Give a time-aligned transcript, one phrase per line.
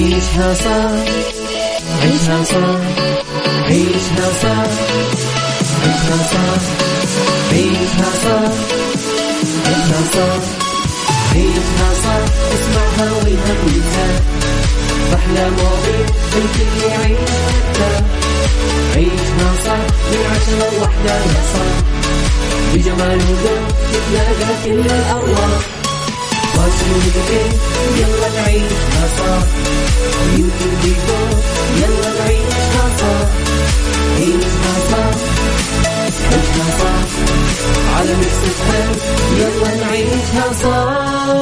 [0.00, 0.90] عيشها صح
[2.02, 2.80] عيشها صح
[3.68, 4.70] عيشها صح
[5.82, 6.62] عيشها صح
[7.52, 8.52] عيشها صح
[9.66, 10.42] عيشها صح
[11.34, 12.22] عيشها صح
[12.54, 14.20] اسمعها والهم ينزاح
[15.14, 16.06] أحلى مواضيع
[16.36, 17.30] الكل يعيش
[18.96, 21.76] عيشها صح من عشرة لوحدة يا صاح
[22.74, 25.79] بجمال وذوق تتلاقى كل الأرواح
[27.98, 29.46] يلا نعيشها صح
[30.36, 31.40] يمكن بيكون
[31.76, 33.28] يلا نعيشها صح
[34.16, 35.14] عيشها صح
[35.86, 37.06] عيشها صح
[37.96, 38.92] على Mix FM
[39.38, 41.40] يلا نعيشها صح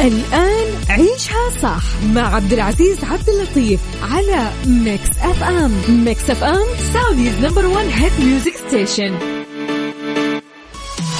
[0.00, 1.82] الآن عيشها صح
[2.14, 8.54] مع عبد العزيز عبد اللطيف على Mix FM Mix FM Saudi's number 1 hit music
[8.68, 9.31] station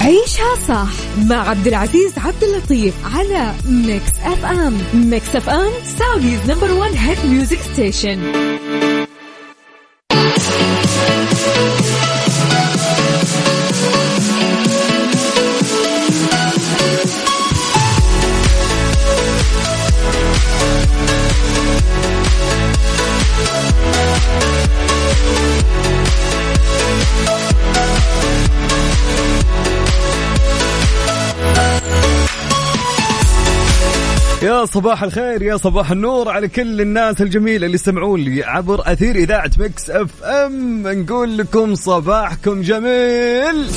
[0.03, 0.89] عيشها صح
[1.25, 7.59] مع عبد العزيز عبد اللطيف على Mix FM Mix FM Saudi's number 1 hit music
[7.73, 8.19] station
[34.63, 39.15] يا صباح الخير يا صباح النور على كل الناس الجميلة اللي يستمعون لي عبر أثير
[39.15, 40.87] إذاعة Mix FM.
[40.87, 43.69] نقول لكم صباحكم جميل.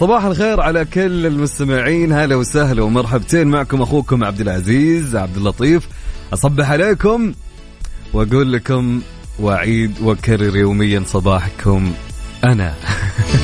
[0.00, 5.88] صباح الخير على كل المستمعين هلا وسهلا ومرحبتين معكم أخوكم عبد العزيز عبد اللطيف.
[6.32, 7.32] أصبح عليكم
[8.12, 9.02] وأقول لكم
[9.38, 11.92] واعيد واكرر يوميا صباحكم
[12.44, 12.74] أنا.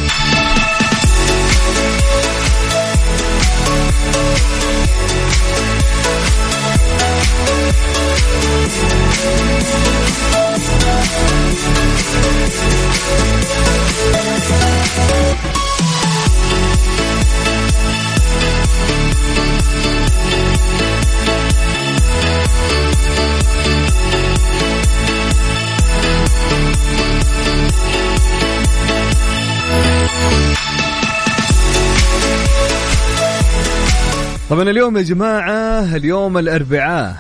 [34.51, 37.17] طبعا اليوم يا جماعة اليوم الأربعاء.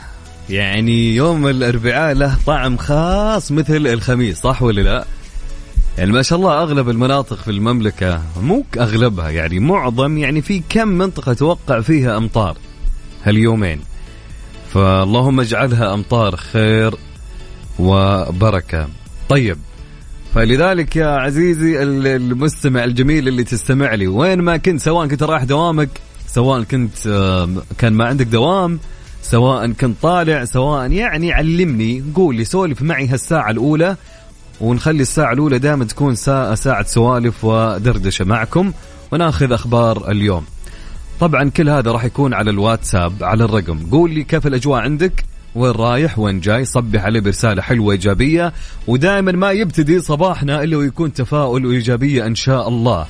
[0.50, 5.04] يعني يوم الأربعاء له طعم خاص مثل الخميس صح ولا لا؟
[5.98, 10.88] يعني ما شاء الله أغلب المناطق في المملكة مو أغلبها يعني معظم يعني في كم
[10.88, 12.56] منطقة توقع فيها أمطار
[13.24, 13.80] هاليومين.
[14.74, 16.94] فاللهم اجعلها أمطار خير
[17.78, 18.88] وبركة.
[19.28, 19.58] طيب
[20.34, 25.88] فلذلك يا عزيزي المستمع الجميل اللي تستمع لي وين ما كنت سواء كنت رايح دوامك
[26.32, 26.96] سواء كنت
[27.78, 28.80] كان ما عندك دوام
[29.22, 32.04] سواء كنت طالع سواء يعني علمني.
[32.14, 33.96] قول لي سولف معي هالساعة الأولى
[34.60, 38.72] ونخلي الساعة الأولى دائما تكون ساعة, ساعة سوالف ودردشة معكم
[39.12, 40.44] وناخذ أخبار اليوم.
[41.20, 43.78] طبعا كل هذا راح يكون على الواتساب على الرقم.
[43.90, 45.24] قول لي كيف الأجواء عندك؟
[45.54, 48.52] وين رايح؟ وين جاي؟ صبح عليه برسالة حلوة إيجابية
[48.86, 53.06] ودائما ما يبتدي صباحنا إلا ويكون تفاؤل وإيجابية إن شاء الله.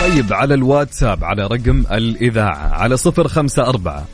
[0.00, 4.04] طيب على الواتساب على رقم الإذاعة على صفر خمسة أربعة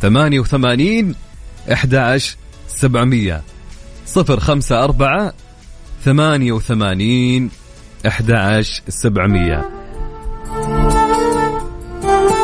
[0.00, 1.14] ثمانية وثمانين
[1.72, 2.18] إحدى
[2.68, 3.42] سبعمية.
[4.06, 5.32] صفر خمسة أربعة
[6.04, 7.50] ثمانية وثمانين
[8.06, 9.70] إحدى سبعمية.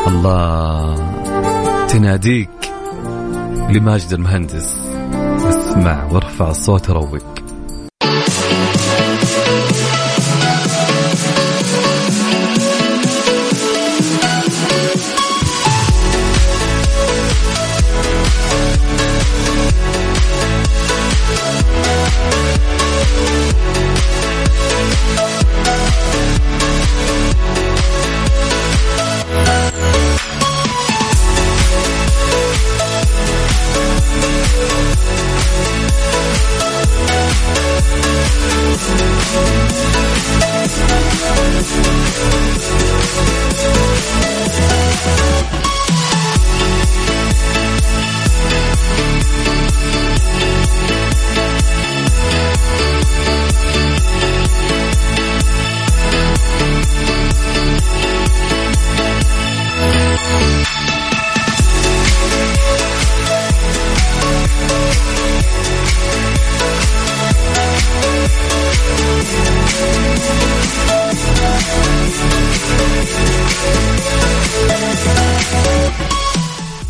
[0.07, 0.95] الله
[1.87, 2.49] تناديك
[3.69, 4.75] لماجد المهندس.
[5.73, 7.42] اسمع وارفع الصوت روق
[38.73, 39.13] We'll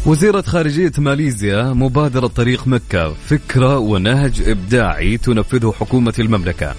[0.05, 6.75] وزيرة خارجية ماليزيا مبادرة طريق مكة فكرة ونهج إبداعي تنفذه حكومة المملكة.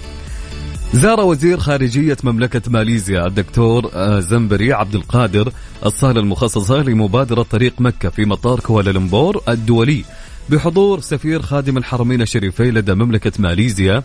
[0.92, 5.52] زار وزير خارجية مملكة ماليزيا الدكتور آه، زنبري عبد القادر
[5.86, 10.04] الصالة المخصصة لمبادرة طريق مكة في مطار كوالالمبور الدولي
[10.50, 14.02] بحضور سفير خادم الحرمين الشريفين لدى مملكة ماليزيا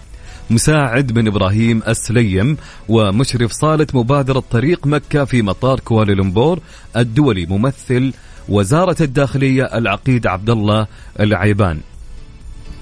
[0.50, 2.58] مساعد بن إبراهيم السليم
[2.90, 6.60] ومشرف صالة مبادرة طريق مكة في مطار كوالالمبور
[6.98, 8.14] الدولي ممثل
[8.50, 10.88] وزارة الداخلية العقيد عبد الله
[11.20, 11.80] العيبان.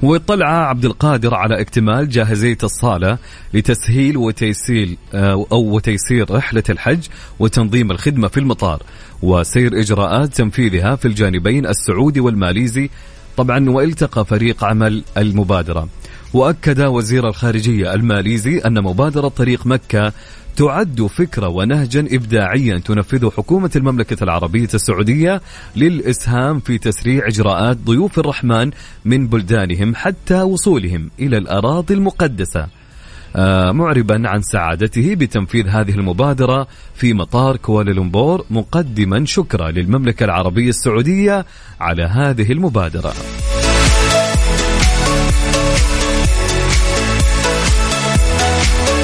[0.03, 3.17] واطلع عبد القادر على اكتمال جاهزية الصالة
[3.53, 7.07] لتسهيل وتيسير آه، أو وتيسير رحلة الحج
[7.39, 8.83] وتنظيم الخدمة في المطار.
[9.21, 12.89] وسير إجراءات تنفيذها في الجانبين السعودي والماليزي
[13.37, 15.87] طبعا والتقى فريق عمل المبادرة.
[16.33, 20.13] وأكد وزير الخارجية الماليزي أن مبادرة طريق مكة
[20.57, 25.42] تعد فكرة ونهجا إبداعيا تنفذه حكومة المملكة العربية السعودية
[25.75, 28.71] للإسهام في تسريع إجراءات ضيوف الرحمن
[29.06, 32.68] من بلدانهم حتى وصولهم إلى الأراضي المقدسة.
[33.36, 41.45] آه، معربا عن سعادته بتنفيذ هذه المبادرة في مطار كوالالمبور مقدما شكرا للمملكة العربية السعودية
[41.80, 43.13] على هذه المبادرة.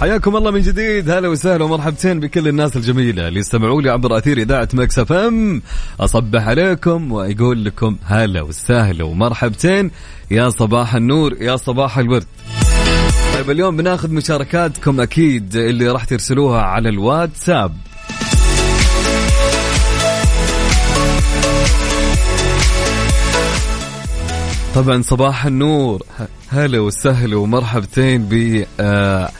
[0.00, 1.10] حياكم الله من جديد.
[1.10, 5.62] هلا وسهلا ومرحبتين بكل الناس الجميلة اللي يستمعوا لي عبر أثير إذاعة Mix FM.
[6.00, 9.90] أصبح عليكم وأقول لكم هلا وسهلا ومرحبتين.
[10.30, 12.26] يا صباح النور يا صباح الورد.
[13.34, 17.76] طيب اليوم بناخذ مشاركاتكم أكيد اللي راح ترسلوها على الواتساب.
[24.74, 26.02] طبعا صباح النور.
[26.48, 29.30] هلا وسهلا ومرحبتين ب آه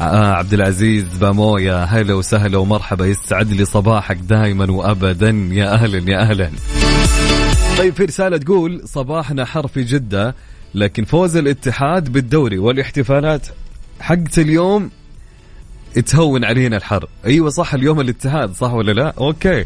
[0.00, 3.06] آه عبد العزيز بامويا هلا وسهلا ومرحبا.
[3.06, 5.30] يسعد لي صباحك دائما وابدا.
[5.50, 6.50] يا أهلا يا أهلا.
[7.78, 10.34] طيب في رسالة تقول صباحنا حر في جدة
[10.74, 13.46] لكن فوز الاتحاد بالدوري والاحتفالات
[14.00, 14.90] حقت اليوم
[16.06, 17.08] تهون علينا الحر.
[17.26, 19.64] أيوه صح اليوم الاتحاد صح ولا لا؟ أوكي.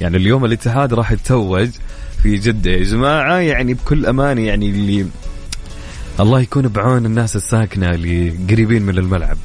[0.00, 1.68] يعني اليوم الاتحاد راح يتوج.
[2.22, 5.06] في جدة يا جماعة يعني بكل امانه يعني اللي
[6.20, 9.36] الله يكون بعون الناس الساكنة اللي قريبين من الملعب.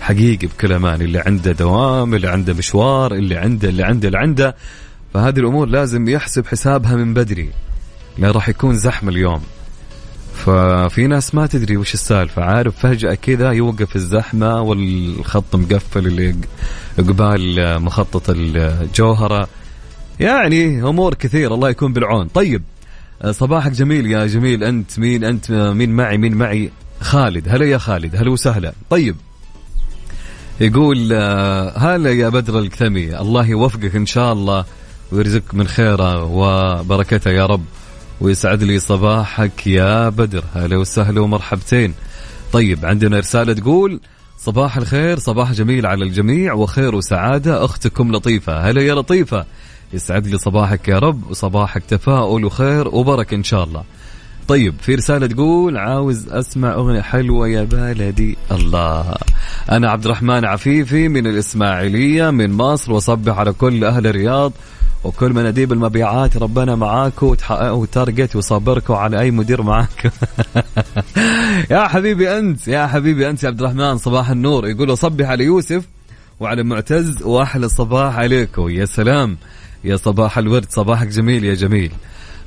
[0.00, 4.56] حقيقي بكل أمان اللي عنده دوام اللي عنده مشوار اللي عنده اللي عنده اللي عنده.
[5.14, 7.50] فهذه الأمور لازم يحسب حسابها من بدري.
[8.18, 9.42] لأن راح يكون زحمة اليوم.
[10.34, 12.42] ففي ناس ما تدري وش السالفة.
[12.42, 16.34] عارف فجأة كذا يوقف الزحمة والخط مقفل اللي
[16.98, 19.48] قبال مخطط الجوهرة.
[20.20, 22.28] يعني أمور كثير الله يكون بالعون.
[22.28, 22.62] طيب
[23.30, 24.64] صباحك جميل يا جميل.
[24.64, 26.70] أنت مين؟ أنت مين معي؟ مين معي؟
[27.00, 27.48] خالد.
[27.48, 28.16] هلا يا خالد.
[28.16, 28.72] هلا وسهلا.
[28.90, 29.16] طيب
[30.60, 33.20] يقول آه، هلا يا بدر الكثمي.
[33.20, 34.64] الله يوفقك إن شاء الله
[35.12, 37.64] ويرزقك من خيره وبركته يا رب
[38.20, 40.44] ويسعد لي صباحك يا بدر.
[40.54, 41.94] هلا وسهلا ومرحبتين.
[42.52, 44.00] طيب عندنا رسالة تقول
[44.38, 48.70] صباح الخير صباح جميل على الجميع وخير وسعادة أختكم لطيفة.
[48.70, 49.46] هلا يا لطيفة.
[49.92, 53.84] يسعد لي صباحك يا رب وصباحك تفاؤل وخير وبركة إن شاء الله.
[54.48, 59.14] طيب في رسالة تقول عاوز أسمع أغنية حلوة يا بلدي الله.
[59.70, 64.52] أنا عبد الرحمن عفيفي من الإسماعيلية من مصر وصبح على كل أهل الرياض
[65.04, 66.36] وكل مناديب المبيعات.
[66.36, 70.12] ربنا معاكم وتحققوا تارجت وصبركم على أي مدير معاك.
[71.70, 74.68] يا حبيبي أنت يا حبيبي أنت يا عبد الرحمن صباح النور.
[74.68, 75.84] يقول صبح على يوسف
[76.40, 78.68] وعلى معتز وأحلى صباح عليكم.
[78.68, 79.36] يا سلام.
[79.88, 81.92] يا صباح الورد صباحك جميل يا جميل.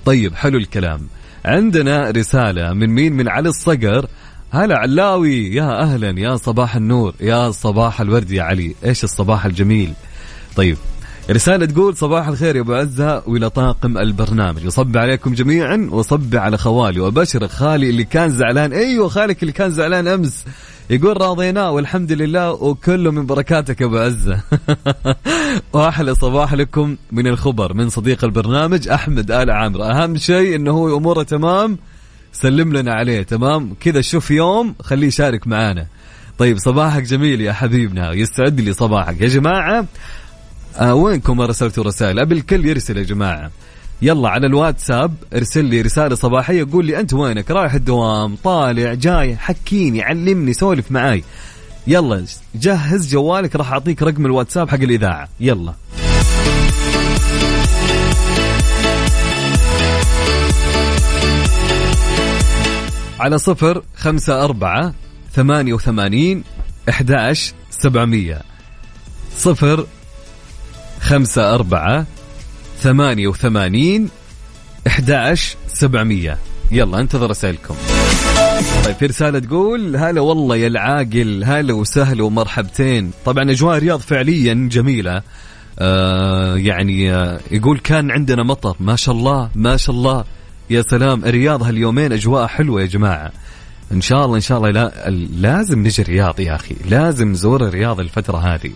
[0.06, 1.02] طيب حلو الكلام.
[1.46, 4.08] عندنا رسالة من مين؟ من علي الصقر.
[4.52, 8.76] هلا علاوي يا أهلا يا صباح النور يا صباح الورد يا علي.
[8.86, 9.94] إيش الصباح الجميل؟
[10.56, 10.78] طيب
[11.30, 14.66] رسالة تقول صباح الخير يا أبو عزة والى طاقم البرنامج.
[14.66, 18.74] وصب عليكم جميعا وصب على خوالي وبشر خالي اللي كان زعلان.
[18.74, 20.46] أيوه خالك اللي كان زعلان أمس.
[20.92, 24.42] يقول راضيناه والحمد لله وكله من بركاتك يا أبو عزة.
[25.74, 29.92] وأحلى صباح لكم من الخبر من صديق البرنامج أحمد آل عامر.
[29.92, 31.78] أهم شيء إنه هو أموره تمام
[32.34, 35.88] سلم لنا عليه تمام؟ كذا شوف يوم خليه يشارك معانا.
[36.38, 39.22] طيب صباحك جميل يا حبيبنا يستعد لي صباحك.
[39.22, 39.86] يا جماعة
[40.78, 42.20] آه وينكم؟ ما رسلتوا رسائل.
[42.20, 43.52] أبي الكل يرسل يا جماعة.
[44.03, 49.38] يلا على الواتساب ارسل لي رسالة صباحية قول لي أنت وينك؟ رايح الدوام طالع جاي
[49.38, 51.24] حكيني علمني سولف معاي.
[51.88, 55.29] يلا جهز جوالك راح أعطيك رقم الواتساب حق الإذاعة.
[55.39, 55.74] يلا.
[63.20, 64.93] على صفر خمسة أربعة
[65.34, 66.43] ثمانية وثمانين
[66.89, 68.41] إحداش سبعمية.
[69.38, 69.86] صفر
[71.01, 72.05] خمسة أربعة
[72.82, 74.10] ثمانية وثمانين
[74.88, 76.38] إحداش سبعمية.
[76.72, 77.76] يلا انتظر رسائلكم
[78.86, 83.12] طيب في رسالة تقول هلا والله يا العاقل هلا وسهلا ومرحبتين.
[83.26, 85.22] طبعا أجواء الرياض فعليا جميلة.
[85.80, 88.76] آه يعني آه يقول كان عندنا مطر.
[88.80, 90.24] ما شاء الله ما شاء الله.
[90.70, 93.32] يا سلام الرياض هاليومين أجواء حلوة يا جماعة.
[93.92, 95.10] إن شاء الله إن شاء الله لا
[95.40, 98.72] لازم نجي الرياض يا أخي لازم نزور الرياض الفترة هذه.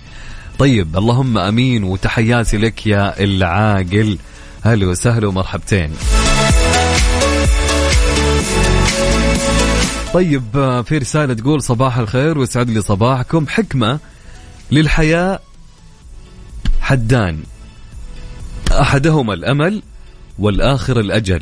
[0.60, 4.18] طيب اللهم آمين وتحياتي لك يا العاقل.
[4.64, 5.94] هلا وسهلا ومرحبتين.
[10.14, 10.44] طيب
[10.88, 13.48] في رسالة تقول صباح الخير ويسعد لي صباحكم.
[13.48, 14.00] حكمة
[14.72, 15.40] للحياة
[16.82, 17.44] حدان.
[18.72, 19.82] أحدهما الأمل
[20.40, 21.42] والآخر الأجل.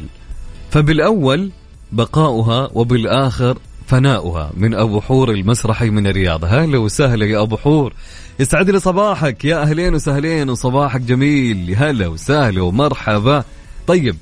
[0.72, 1.52] فبالأول
[1.92, 6.46] بقاؤها وبالآخر فناؤها من أبو حور المسرحي من الرياض.
[6.46, 7.94] هلا وسهلا يا أبو حور.
[8.40, 9.46] يسعد لي صباحك.
[9.46, 11.76] يا أهلين وسهلين وصباحك جميل.
[11.78, 13.44] هلا وسهلا ومرحبا.
[13.88, 14.16] طيب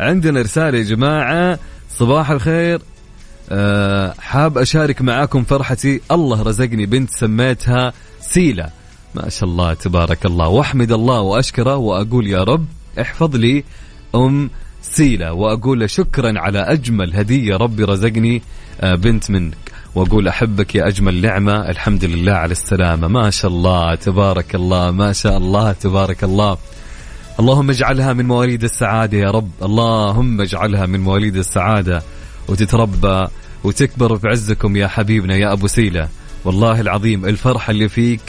[0.00, 1.58] عندنا رسالة يا جماعة.
[1.98, 2.82] صباح الخير.
[3.50, 6.00] أه حاب أشارك معاكم فرحتي.
[6.10, 8.70] الله رزقني بنت سميتها سيلة.
[9.14, 10.48] ما شاء الله تبارك الله.
[10.48, 12.66] واحمد الله وأشكره وأقول يا رب
[13.00, 13.64] احفظ لي
[14.14, 14.50] أم
[14.82, 18.42] سيلة وأقول له شكرا على أجمل هدية ربي رزقني
[18.80, 19.56] آه، بنت منك.
[19.94, 23.08] وأقول أحبك يا أجمل نعمة الحمد لله على السلامة.
[23.08, 26.58] ما شاء الله تبارك الله ما شاء الله تبارك الله.
[27.40, 29.50] اللهم اجعلها من مواليد السعادة يا رب.
[29.62, 32.02] اللهم اجعلها من مواليد السعادة.
[32.48, 33.26] وتتربى
[33.64, 36.08] وتكبر في عزكم يا حبيبنا يا أبو سيلة.
[36.44, 38.20] والله العظيم الفرحة اللي فيك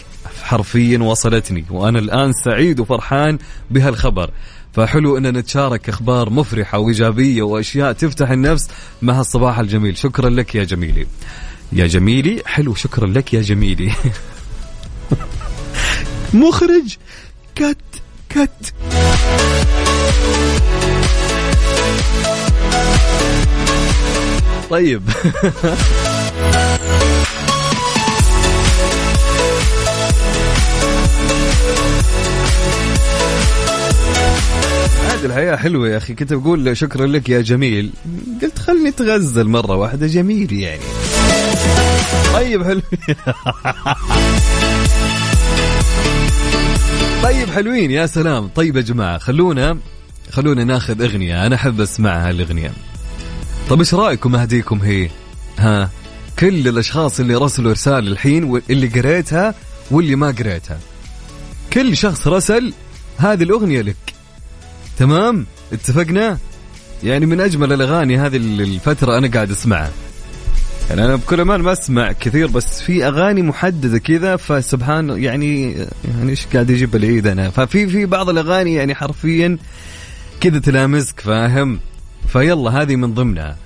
[0.43, 1.65] حرفيا وصلتني.
[1.69, 3.37] وأنا الآن سعيد وفرحان
[3.71, 4.29] بهالخبر.
[4.73, 8.67] فحلو إن نتشارك أخبار مفرحة وإيجابية وأشياء تفتح النفس
[9.01, 9.97] مع الصباح الجميل.
[9.97, 11.07] شكرا لك يا جميلي.
[11.71, 13.91] يا جميلي حلو شكرا لك يا جميلي.
[16.33, 16.97] مخرج
[17.55, 17.77] كت
[18.29, 18.73] كت.
[24.69, 25.09] طيب.
[35.11, 36.13] عاد الحياة حلوة يا أخي.
[36.13, 37.91] كنت بقول شكرا لك يا جميل.
[38.41, 40.07] قلت خلني تغزل مرة واحدة.
[40.07, 40.81] جميل يعني.
[42.33, 42.81] طيب حلو.
[47.23, 47.91] طيب حلوين.
[47.91, 48.47] يا سلام.
[48.47, 49.77] طيب يا جماعة خلونا
[50.31, 51.45] خلونا ناخذ أغنية.
[51.45, 52.71] أنا أحب أسمعها الأغنية
[53.69, 55.09] طيب إيش رأيكم أهديكم هي؟
[55.59, 55.89] ها؟
[56.39, 59.55] كل الأشخاص اللي رسلوا رسالة الحين واللي قريتها
[59.91, 60.79] واللي ما قريتها.
[61.73, 62.73] كل شخص رسل
[63.17, 64.20] هذه الأغنية لك.
[65.01, 66.37] تمام؟ اتفقنا؟
[67.03, 69.91] يعني من أجمل الأغاني هذه الفترة أنا قاعد أسمعها.
[70.89, 75.71] يعني أنا بكل أمان ما أسمع كثير بس في أغاني محددة كذا فسبحان يعني
[76.05, 79.57] يعني إيش قاعد يجيب العيد أنا؟ ففي في بعض الأغاني يعني حرفيا
[80.41, 81.79] كذا تلامسك فاهم؟
[82.27, 83.57] فيلا هذه من ضمنها.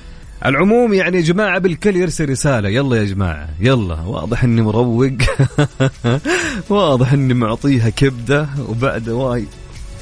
[0.42, 2.70] على العموم يعني يا جماعة بالكل يرسل رسالة.
[2.70, 4.02] يلا يا جماعة يلا.
[4.02, 5.12] واضح إني مروق.
[6.70, 9.46] واضح إني معطيها كبدة وبعد واي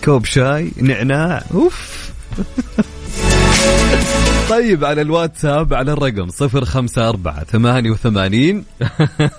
[0.04, 2.04] كوب شاي نعناع أوف.
[4.50, 8.66] طيب على الواتساب على الرقم صفر خمسة أربعة ثمانية وثمانين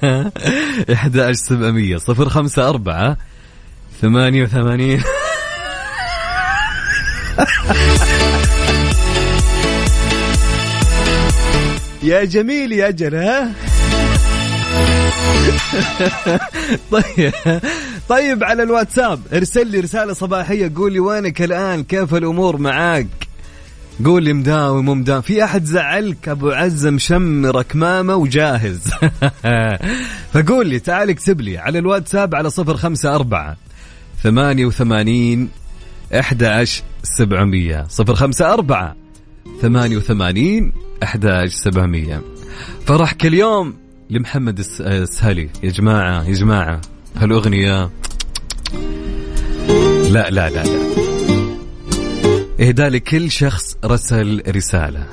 [0.93, 3.17] إحدى عشر سبعمية صفر خمسة أربعة
[4.03, 5.03] ثمانية وثمانين.
[12.03, 13.53] يا جميل يا ها
[16.91, 17.33] طيب
[18.09, 23.07] طيب على الواتساب ارسل لي رسالة صباحية قول لي وينك الآن؟ كيف الأمور معاك؟
[24.05, 25.23] قول لي مداوي مو مداوي.
[25.23, 28.91] في أحد زعلك؟ أبو عزة مشمر كمامة وجاهز.
[30.33, 33.57] فقول لي تعال اكتب لي على الواتساب على صفر خمسة أربعة
[34.23, 35.49] ثمانية وثمانين
[36.19, 36.67] أحد
[37.03, 37.85] سبعمية.
[37.89, 38.97] صفر خمسة أربعة
[39.63, 42.23] ثمانية وثمانين أحد سبعمية.
[42.87, 43.75] فرح كل يوم
[44.11, 45.51] لمحمد السهلي.
[45.63, 46.81] يا جماعة يا جماعة.
[47.17, 47.91] هالأغنية؟
[50.11, 50.65] لا لا لا لا.
[52.61, 55.07] إهداء لكل شخص رسل رسالة.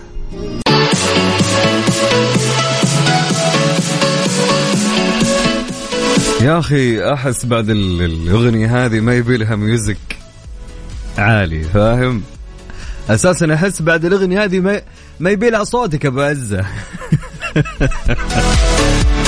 [6.42, 9.98] يا أخي أحس بعد الأغنية هذه ما يبي لها ميوزك
[11.18, 12.24] عالي فاهم؟
[13.10, 14.82] أساسا أحس بعد الأغنية هذه ما
[15.20, 16.66] ما يبي لها صوتك أبو عزة.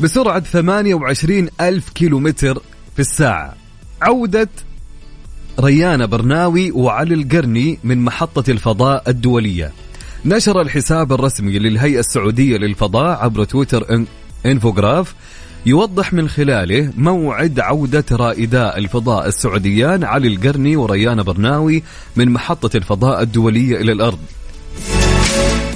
[0.00, 2.62] بسرعة 28 ألف كيلومتر
[2.94, 3.54] في الساعة.
[4.02, 4.48] عودة
[5.60, 9.72] ريان برناوي وعلي القرني من محطة الفضاء الدولية.
[10.24, 14.04] نشر الحساب الرسمي للهيئة السعودية للفضاء عبر تويتر
[14.46, 15.14] إنفوغراف
[15.66, 21.82] يوضح من خلاله موعد عودة رائدا الفضاء السعوديان علي القرني وريان برناوي
[22.16, 24.18] من محطة الفضاء الدولية إلى الأرض.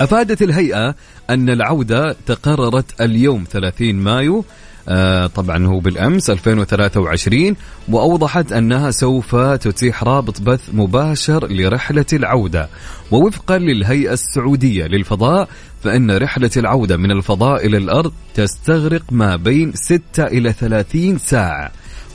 [0.00, 0.94] أفادت الهيئة
[1.30, 4.44] أن العودة تقررت اليوم 30 مايو
[4.88, 7.56] آه طبعا هو بالأمس 2023
[7.88, 12.68] وأوضحت أنها سوف تتيح رابط بث مباشر لرحلة العودة
[13.10, 15.48] ووفقا للهيئة السعودية للفضاء
[15.86, 21.72] فإن رحلة العودة من الفضاء إلى الأرض تستغرق ما بين 6 إلى 30 ساعة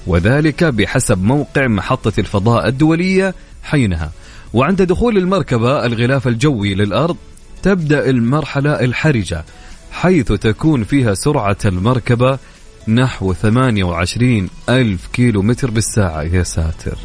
[0.07, 4.11] وذلك بحسب موقع محطة الفضاء الدولية حينها.
[4.53, 7.17] وعند دخول المركبة الغلاف الجوي للأرض
[7.63, 9.45] تبدأ المرحلة الحرجة
[9.91, 12.39] حيث تكون فيها سرعة المركبة
[12.87, 16.21] نحو 28 ألف كيلو متر بالساعة.
[16.21, 16.97] يا ساتر.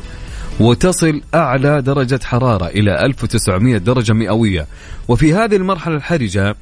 [0.60, 4.66] وتصل أعلى درجة حرارة إلى 1900 درجة مئوية.
[5.08, 6.56] وفي هذه المرحلة الحرجة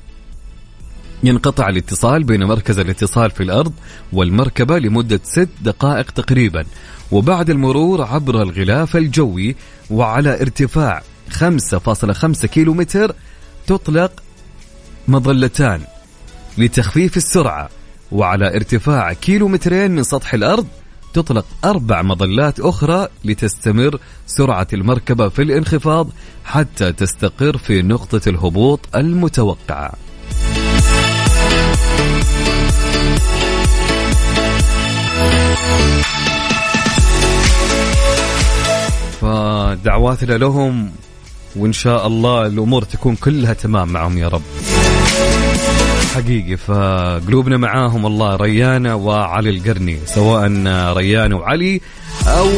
[1.23, 3.73] ينقطع الاتصال بين مركز الاتصال في الأرض
[4.13, 6.65] والمركبة لمدة ست دقائق تقريبا.
[7.13, 9.57] وبعد المرور عبر الغلاف الجوي
[9.91, 13.15] وعلى ارتفاع 5.5 كيلو متر
[13.67, 14.23] تطلق
[15.09, 15.81] مظلتان
[16.59, 17.69] لتخفيف السرعة.
[18.13, 20.67] وعلى ارتفاع كيلومترين من سطح الأرض
[21.15, 26.09] تطلق أربع مظلات أخرى لتستمر سرعة المركبة في الانخفاض
[26.45, 29.93] حتى تستقر في نقطة الهبوط المتوقعة.
[39.21, 40.91] فدعواتنا لهم
[41.57, 44.43] وإن شاء الله الأمور تكون كلها تمام معهم يا رب.
[46.15, 50.49] حقيقي فقلوبنا معاهم الله ريانة وعلي القرني سواء
[50.97, 51.81] ريانة وعلي
[52.27, 52.49] أو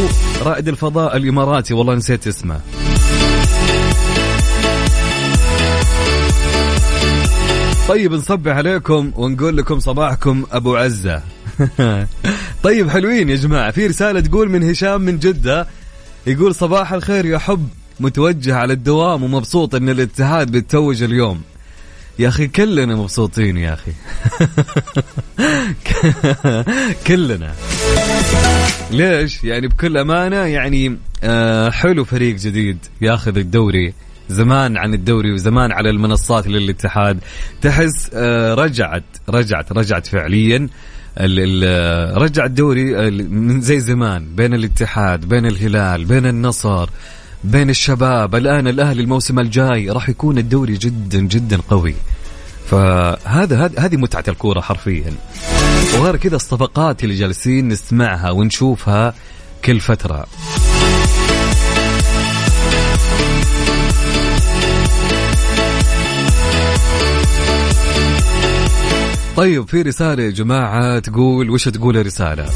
[0.42, 2.61] رائد الفضاء الإماراتي والله نسيت اسمه.
[7.88, 11.23] طيب نصبح عليكم ونقول لكم صباحكم أبو عزة.
[12.64, 15.66] طيب حلوين يا جماعة في رسالة تقول من هشام من جدة
[16.27, 17.69] يقول صباح الخير يا حب
[18.01, 21.40] متوجه على الدوام ومبسوط إن الاتحاد بيتوج اليوم.
[22.18, 23.92] يا أخي كلنا مبسوطين يا أخي.
[27.07, 27.55] كلنا.
[28.90, 33.94] ليش؟ يعني بكل أمانة يعني آه حلو فريق جديد ياخذ الدوري.
[34.29, 37.18] زمان عن الدوري وزمان على المنصات للاتحاد.
[37.62, 40.68] تحس آه رجعت رجعت رجعت فعليا.
[42.16, 44.35] رجع الدوري من زي زمان.
[44.35, 46.88] بين الاتحاد بين الهلال بين النصر.
[47.44, 48.35] بين الشباب.
[48.35, 51.94] الآن الأهلي الموسم الجاي راح يكون الدوري جدا جدا قوي.
[52.70, 55.12] فهذا هذه متعة الكورة حرفيا.
[55.99, 59.14] وغير كذا الصفقات اللي جالسين نسمعها ونشوفها
[59.64, 60.27] كل فترة.
[69.37, 72.46] طيب في رسالة يا جماعة تقول وش تقول الرسالة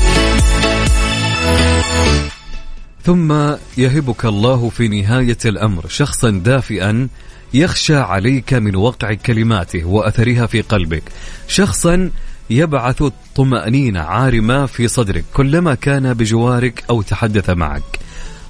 [3.04, 3.32] ثم
[3.78, 7.08] يهبك الله في نهاية الأمر شخصا دافئا
[7.54, 11.02] يخشى عليك من وقع كلماته وأثرها في قلبك.
[11.48, 12.10] شخصا
[12.50, 17.98] يبعث الطمأنينة عارمة في صدرك كلما كان بجوارك أو تحدث معك.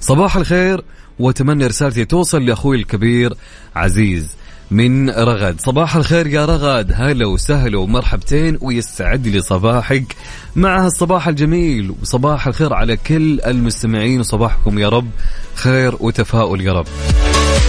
[0.01, 0.83] صباح الخير
[1.19, 3.33] وأتمنى رسالتي توصل لأخوي الكبير
[3.75, 4.35] عزيز.
[4.71, 5.61] من رغد.
[5.61, 6.91] صباح الخير يا رغد.
[6.95, 10.15] هلا وسهلا ومرحبتين ويستعد لي صباحك.
[10.55, 15.09] مع الصباح الجميل وصباح الخير على كل المستمعين وصباحكم يا رب
[15.55, 16.87] خير وتفاؤل يا رب.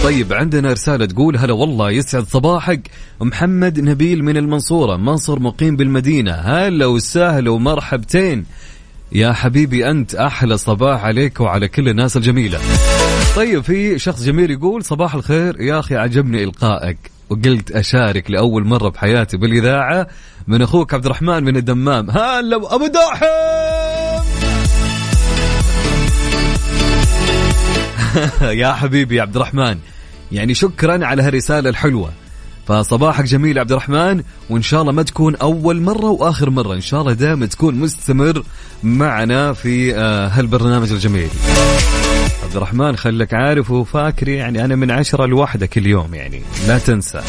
[0.03, 2.89] طيب عندنا رسالة تقول هلا والله يسعد صباحك.
[3.21, 6.31] محمد نبيل من المنصورة منصور مقيم بالمدينة.
[6.31, 8.45] هلا وسهلا ومرحبتين.
[9.11, 12.59] يا حبيبي أنت أحلى صباح عليك وعلى كل الناس الجميلة.
[13.35, 16.97] طيب في شخص جميل يقول صباح الخير يا أخي عجبني إلقائك
[17.29, 20.07] وقلت أشارك لأول مرة بحياتي بالإذاعة
[20.47, 22.09] من أخوك عبد الرحمن من الدمام.
[22.09, 23.25] هلا أبو داحم!
[28.61, 29.77] يا حبيبي يا عبد الرحمن
[30.31, 32.09] يعني شكرا على هالرسالة الحلوة.
[32.67, 37.01] فصباحك جميل عبد الرحمن وإن شاء الله ما تكون أول مرة وآخر مرة إن شاء
[37.01, 38.43] الله دائما تكون مستمر
[38.83, 41.29] معنا في آه، هالبرنامج الجميل.
[42.53, 47.21] عبد الرحمن خلك عارف وفاكر يعني أنا من عشرة لوحدة كل يوم يعني لا تنسى.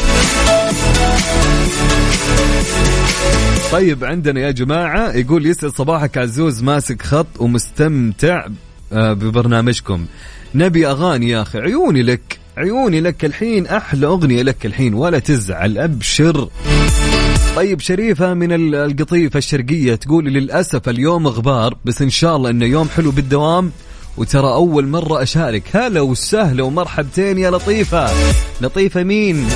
[3.71, 8.47] طيب عندنا يا جماعة يقول يسعد صباحك عزوز ماسك خط ومستمتع
[8.93, 10.05] آه، ببرنامجكم.
[10.55, 15.77] نبي أغاني يا أخي عيوني لك عيوني لك الحين أحلى أغنية لك الحين ولا تزعل
[15.77, 16.49] أبشر.
[17.55, 22.89] طيب شريفة من القطيفة الشرقية تقول للأسف اليوم غبار بس إن شاء الله إنه يوم
[22.89, 23.71] حلو بالدوام.
[24.17, 25.63] وترى أول مرة أشارك.
[25.73, 28.09] هلا وسهلا ومرحبتين يا لطيفة.
[28.61, 29.47] لطيفة مين؟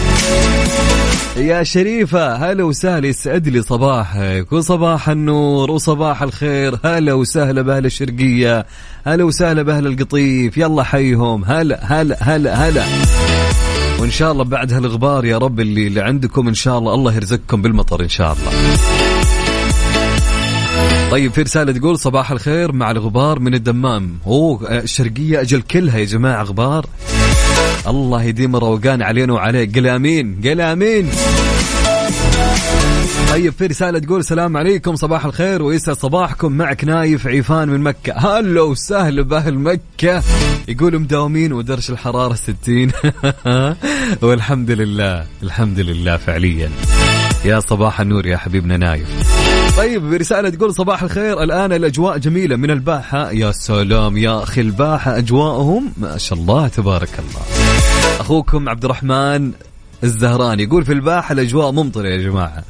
[1.37, 2.35] يا شريفة.
[2.35, 4.53] هلا وسهلا يسعد لي صباحك.
[4.53, 6.79] وصباح النور وصباح الخير.
[6.85, 8.65] هلا وسهلا بأهل الشرقية.
[9.05, 10.57] هلا وسهلا بأهل القطيف.
[10.57, 11.45] يلا حيهم.
[11.45, 12.85] هلا هلا هلا هلا.
[13.99, 17.61] وإن شاء الله بعد هالغبار يا رب اللي, اللي عندكم إن شاء الله الله يرزقكم
[17.61, 18.51] بالمطر إن شاء الله.
[21.11, 24.19] طيب في رسالة تقول صباح الخير مع الغبار من الدمام.
[24.27, 26.85] أوه الشرقية أجل كلها يا جماعة غبار.
[27.87, 29.77] الله يديم الروقان علينا وعليك.
[29.77, 31.09] قل آمين قل آمين.
[33.29, 38.13] طيب في رسالة تقول السلام عليكم صباح الخير ويسعد صباحكم معك نايف عيفان من مكة.
[38.13, 40.23] هلا وسهلا بأهل مكة.
[40.67, 42.91] يقول مداومين ودرش الحرارة 60
[44.21, 46.69] والحمد لله الحمد لله فعليا.
[47.45, 49.07] يا صباح النور يا حبيبنا نايف.
[49.77, 51.43] طيب برسالة تقول صباح الخير.
[51.43, 53.31] الآن الأجواء جميلة من الباحة.
[53.31, 57.41] يا سلام يا أخي الباحة أجواءهم ما شاء الله تبارك الله.
[58.19, 59.51] أخوكم عبد الرحمن
[60.03, 62.63] الزهراني يقول في الباحة الأجواء ممطرة يا جماعة.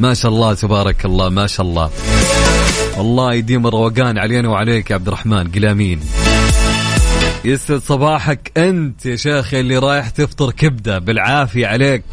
[0.00, 1.90] ما شاء الله تبارك الله ما شاء الله.
[2.98, 6.00] الله يديم الروقان علينا وعليك يا عبد الرحمن قلامين
[7.44, 12.04] يسعد صباحك أنت يا شيخ اللي رايح تفطر كبدة بالعافية عليك.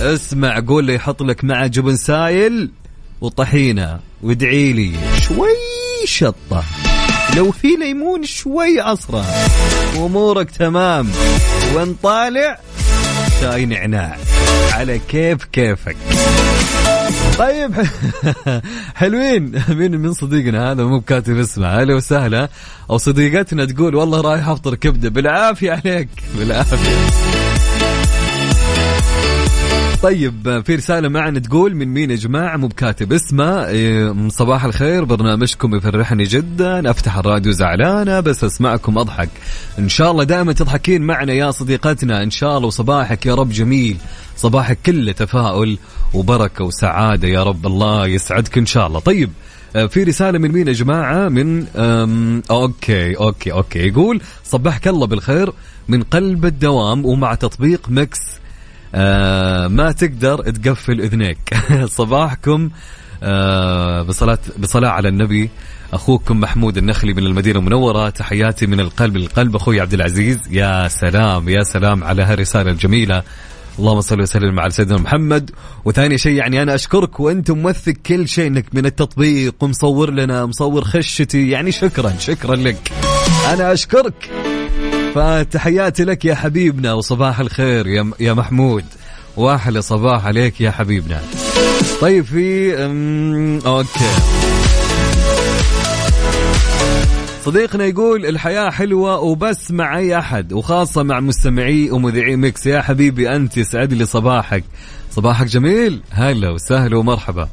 [0.00, 2.70] اسمع قول لي يحط لك مع جبن سايل
[3.20, 4.00] وطحينة.
[4.22, 4.92] وادعي لي
[5.28, 5.48] شوي
[6.04, 6.64] شطة.
[7.36, 9.24] لو في ليمون شوي عصره
[9.96, 11.10] وأمورك تمام.
[11.74, 12.58] وان طالع؟
[13.40, 14.16] شاي نعناع.
[14.72, 15.96] على كيف كيفك.
[17.38, 17.74] طيب
[18.94, 19.62] حلوين.
[19.68, 21.66] مين من صديقنا هذا مو كاتب اسمه.
[21.66, 22.48] أهلا وسهلا.
[22.90, 25.08] أو صديقتنا تقول والله رايح أفطر كبدة.
[25.08, 26.08] بالعافية عليك.
[26.38, 27.55] بالعافية.
[30.02, 33.66] طيب في رسالة معنا تقول من مين يا جماعة؟ مو بكاتب اسمه.
[33.66, 36.90] إيه، صباح الخير برنامجكم يفرحني جدا.
[36.90, 39.28] أفتح الراديو زعلانة بس أسمعكم أضحك.
[39.78, 42.22] إن شاء الله دائما تضحكين معنا يا صديقتنا.
[42.22, 43.96] إن شاء الله وصباحك يا رب جميل.
[44.36, 45.78] صباحك كله تفاؤل
[46.14, 47.66] وبركة وسعادة يا رب.
[47.66, 49.00] الله يسعدك إن شاء الله.
[49.00, 49.30] طيب
[49.76, 51.66] آه، في رسالة من مين يا جماعة؟ من
[52.50, 53.78] okay okay okay.
[53.78, 55.52] يقول صبحك الله بالخير.
[55.88, 58.18] من قلب الدوام ومع تطبيق Mix
[58.96, 61.54] آه ما تقدر تقفل إذنيك.
[61.98, 62.70] صباحكم
[63.22, 65.50] آه بصلاة بصلاة على النبي.
[65.92, 68.10] أخوكم محمود النخلي من المدينة المنورة.
[68.10, 69.56] تحياتي من القلب للقلب.
[69.56, 73.22] أخوي عبد العزيز يا سلام يا سلام على هالرسالة الجميلة.
[73.78, 75.50] اللهم صل وسلم على سيدنا محمد.
[75.84, 80.84] وثاني شيء يعني أنا أشكرك وأنت موثق كل شيء إنك من التطبيق ومصور لنا مصور
[80.84, 81.50] خشتي.
[81.50, 82.92] يعني شكرا شكرا لك.
[83.52, 84.45] أنا أشكرك.
[85.16, 87.86] فتحياتي لك يا حبيبنا وصباح الخير
[88.20, 88.84] يا محمود.
[89.36, 91.20] واحلى صباح عليك يا حبيبنا.
[92.00, 92.74] طيب في
[93.66, 94.10] okay.
[97.44, 102.66] صديقنا يقول الحياة حلوة وبس مع أي أحد وخاصة مع مستمعي ومذيعي Mix.
[102.66, 104.64] يا حبيبي أنت يسعد لي صباحك.
[105.10, 106.00] صباحك جميل.
[106.10, 107.48] هلا وسهلا ومرحبا.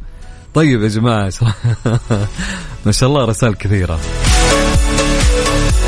[0.54, 1.32] طيب يا جماعة
[2.86, 4.00] ما شاء الله رسائل كثيرة.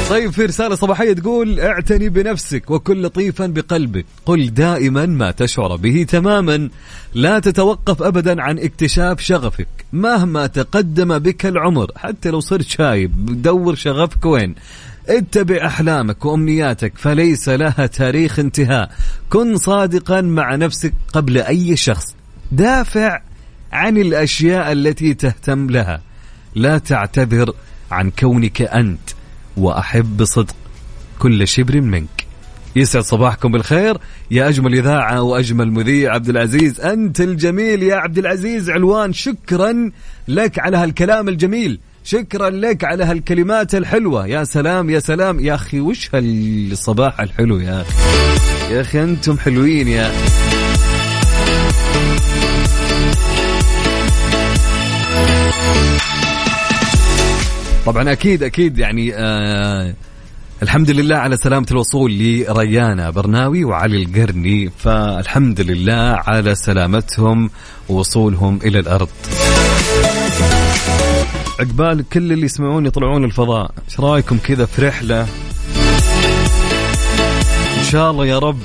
[0.10, 4.06] طيب في رسالة صباحية تقول اعتني بنفسك وكن لطيفا بقلبك.
[4.26, 6.70] قل دائما ما تشعر به تماما.
[7.14, 9.68] لا تتوقف أبدا عن اكتشاف شغفك.
[9.94, 14.56] مهما تقدم بك العمر حتى لو صرت شايب دور شغفك وين؟
[15.10, 18.92] اتبع أحلامك وأمنياتك فليس لها تاريخ انتهاء.
[19.30, 22.16] كن صادقا مع نفسك قبل أي شخص.
[22.52, 23.22] دافع
[23.72, 26.02] عن الأشياء التي تهتم لها.
[26.56, 27.54] لا تعتذر
[27.92, 29.15] عن كونك أنت.
[29.58, 30.56] وأحب بصدق
[31.20, 32.26] كل شبر منك.
[32.76, 33.98] يسعد صباحكم بالخير.
[34.32, 36.82] يا أجمل إذاعة وأجمل مذيع عبد العزيز.
[36.82, 39.14] أنت الجميل يا عبد العزيز علوان.
[39.14, 39.92] شكرا
[40.28, 41.80] لك على هالكلام الجميل.
[42.04, 44.28] شكرا لك على هالكلمات الحلوة.
[44.28, 45.40] يا سلام يا سلام.
[45.40, 47.94] يا أخي وش هالصباح الحلو يا أخي؟
[48.74, 50.12] يا أخي أنتم حلوين يا
[57.86, 59.94] طبعا أكيد أكيد يعني آه
[60.64, 67.50] الحمد لله على سلامة الوصول لريانا برناوي وعلي القرني فالحمد لله على سلامتهم
[67.90, 69.10] ووصولهم إلى الأرض.
[71.60, 75.22] عقبال كل اللي يسمعون يطلعون الفضاء إيش رأيكم كذا في رحلة؟
[77.78, 78.60] إن شاء الله يا رب.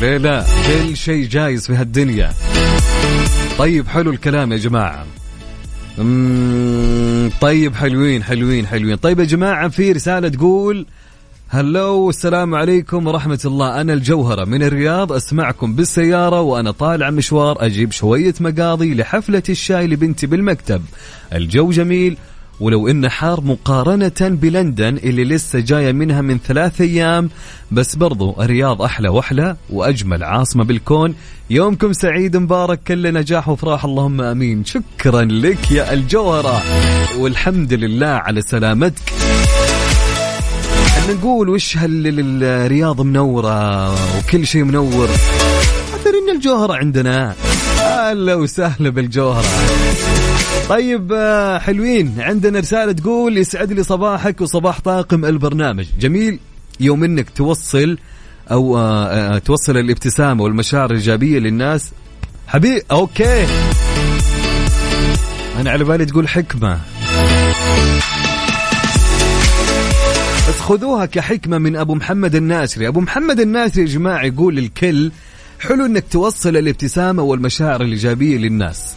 [0.00, 2.32] ليه لا كل شيء جايز في هالدنيا.
[3.58, 5.06] طيب حلو الكلام يا جماعة.
[5.96, 8.96] طيب حلوين حلوين حلوين.
[8.96, 10.86] طيب يا جماعة في رسالة تقول
[11.48, 13.80] هلو السلام عليكم ورحمة الله.
[13.80, 20.26] أنا الجوهرة من الرياض أسمعكم بالسيارة وأنا طالع مشوار أجيب شوية مقاضي لحفلة الشاي لبنتي
[20.26, 20.82] بالمكتب.
[21.32, 22.16] الجو جميل
[22.60, 27.30] ولو إنه حار مقارنة بلندن اللي لسه جاية منها من ثلاث أيام
[27.72, 31.14] بس برضو الرياض أحلى وأحلى وأجمل عاصمة بالكون.
[31.50, 33.84] يومكم سعيد مبارك كل نجاح وفراح.
[33.84, 34.64] اللهم أمين.
[34.64, 36.62] شكرا لك يا الجوهرة.
[37.18, 39.12] والحمد لله على سلامتك.
[41.10, 45.08] نقول وش هالرياض منورة وكل شيء منور؟
[45.94, 47.34] أثر إن الجوهرة عندنا.
[47.80, 49.46] أهلا وسهلا بالجوهرة.
[50.68, 52.14] طيب آه، حلوين.
[52.18, 55.86] عندنا رسالة تقول يسعد لي صباحك وصباح طاقم البرنامج.
[56.00, 56.38] جميل.
[56.80, 57.98] يوم إنك توصل
[58.50, 61.90] أو آه، آه، توصل الابتسامة والمشاعر الإيجابية للناس.
[62.46, 63.46] حبيب أوكي.
[65.60, 66.80] أنا على بالي تقول حكمة.
[70.48, 75.12] بس خذوها كحكمة من أبو محمد الناسري أبو محمد الناسري يا جماعة يقول للكل
[75.60, 78.96] حلو أنك توصل الابتسامة والمشاعر الإيجابية للناس.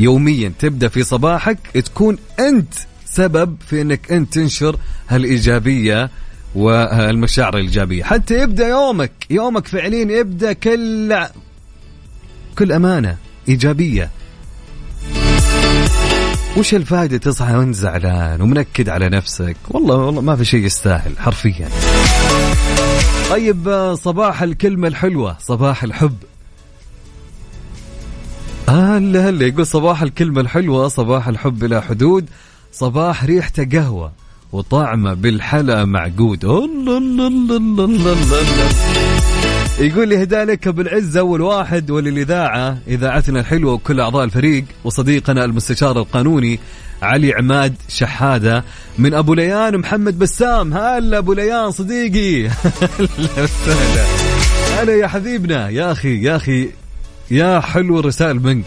[0.00, 4.76] يوميا تبدأ في صباحك تكون أنت سبب في أنك أنت تنشر
[5.08, 6.10] هالإيجابية
[6.54, 8.04] والمشاعر الإيجابية.
[8.04, 11.18] حتى يبدأ يومك يومك فعليا يبدأ كل
[12.58, 13.16] كل أمانة
[13.48, 14.10] إيجابية.
[16.56, 21.68] وش الفائدة تصحى وأنت زعلان ومنكد على نفسك؟ والله والله ما في شيء يستاهل حرفيا.
[23.30, 26.16] طيب صباح الكلمة الحلوة صباح الحب.
[28.70, 32.28] هلا هلا يقول صباح الكلمة الحلوة صباح الحب بلا حدود
[32.72, 34.12] صباح ريحته قهوة
[34.52, 36.44] وطعمة بالحلا معقود.
[36.44, 38.40] الله الله الله الله الله.
[39.78, 40.10] يقول
[40.48, 40.66] لك
[41.16, 46.60] اول واحد وللإذاعة اذاعتنا الحلوة وكل أعضاء الفريق وصديقنا المستشار القانوني
[47.02, 48.64] علي عماد شحادة
[48.98, 50.74] من أبو ليان محمد بسام.
[50.74, 52.46] هلا أبو ليان صديقي.
[52.48, 54.04] هلا وسهلا.
[54.80, 56.68] هلا يا حبيبنا يا أخي يا أخي
[57.30, 58.64] يا حلو الرسائل منك.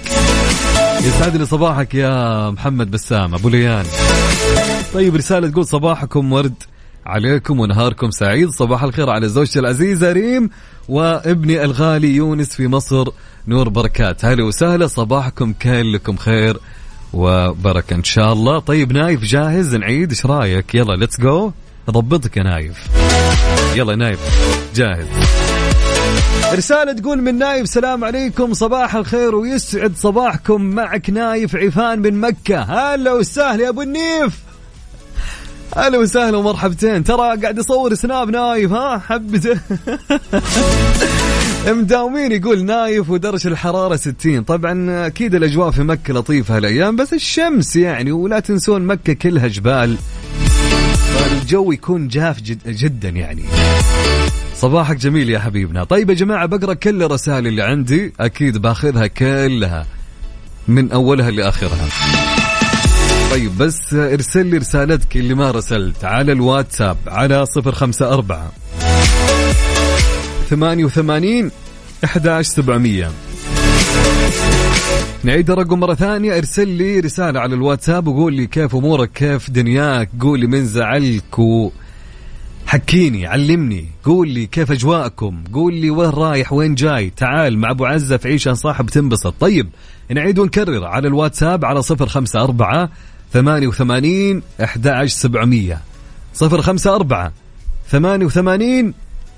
[1.02, 3.86] يسعد لي صباحك يا محمد بسام أبو ليان.
[4.94, 6.54] طيب رسالة تقول صباحكم ورد
[7.06, 8.50] عليكم ونهاركم سعيد.
[8.50, 10.50] صباح الخير على زوجتي العزيزة ريم
[10.90, 13.08] وابني الغالي يونس في مصر
[13.48, 14.26] نور بركات.
[14.26, 16.58] هلا وسهلا صباحكم كلكم خير
[17.14, 18.60] وبركة إن شاء الله.
[18.60, 21.52] طيب نايف جاهز؟ نعيد إيش رأيك؟ يلا let's go
[21.90, 22.78] ضبطك يا نايف.
[23.76, 24.20] يلا نايف
[24.76, 25.08] جاهز.
[26.54, 30.62] رسالة تقول من نايف سلام عليكم صباح الخير ويسعد صباحكم.
[30.62, 32.62] معك نايف عفان من مكة.
[32.62, 34.40] هلا وسهلا يا أبو النيف.
[35.78, 37.04] أهلا وسهلا ومرحبتين.
[37.04, 39.60] ترى قاعد يصور سناب نايف ها؟ حبته
[41.68, 47.76] مداومين يقول نايف ودرجة الحرارة 60 طبعا أكيد الأجواء في مكة لطيفة هالأيام بس الشمس
[47.76, 49.98] يعني ولا تنسون مكة كلها جبال
[51.32, 53.44] الجو يكون جاف جد جدا يعني.
[54.56, 55.84] صباحك جميل يا حبيبنا.
[55.84, 58.14] طيب يا جماعة بقرأ كل الرسائل اللي عندي.
[58.20, 59.86] أكيد بأخذها كلها
[60.68, 61.88] من أولها لآخرها.
[63.32, 68.52] طيب بس ارسل لي رسالتك اللي ما رسلت على الواتساب على صفر خمسة أربعة
[70.50, 71.52] ثمانية وثمانين
[72.04, 73.12] أحد سبعمية.
[75.24, 76.38] نعيد الرقم مرة ثانية.
[76.38, 81.40] ارسل لي رسالة على الواتساب وقول لي كيف أمورك كيف دنياك؟ قول لي من زعلك
[81.40, 81.72] و...
[82.74, 87.86] حكيني علمني قول لي كيف أجواءكم قول لي وين رايح وين جاي تعال مع أبو
[87.86, 89.34] عزة في عيشه صاحب تنبسط.
[89.40, 89.70] طيب
[90.10, 92.90] نعيد ونكرر على الواتساب على 054
[93.34, 95.82] 88 11700
[96.42, 97.32] 054
[97.92, 98.94] 88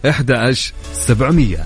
[0.06, 1.58] 11700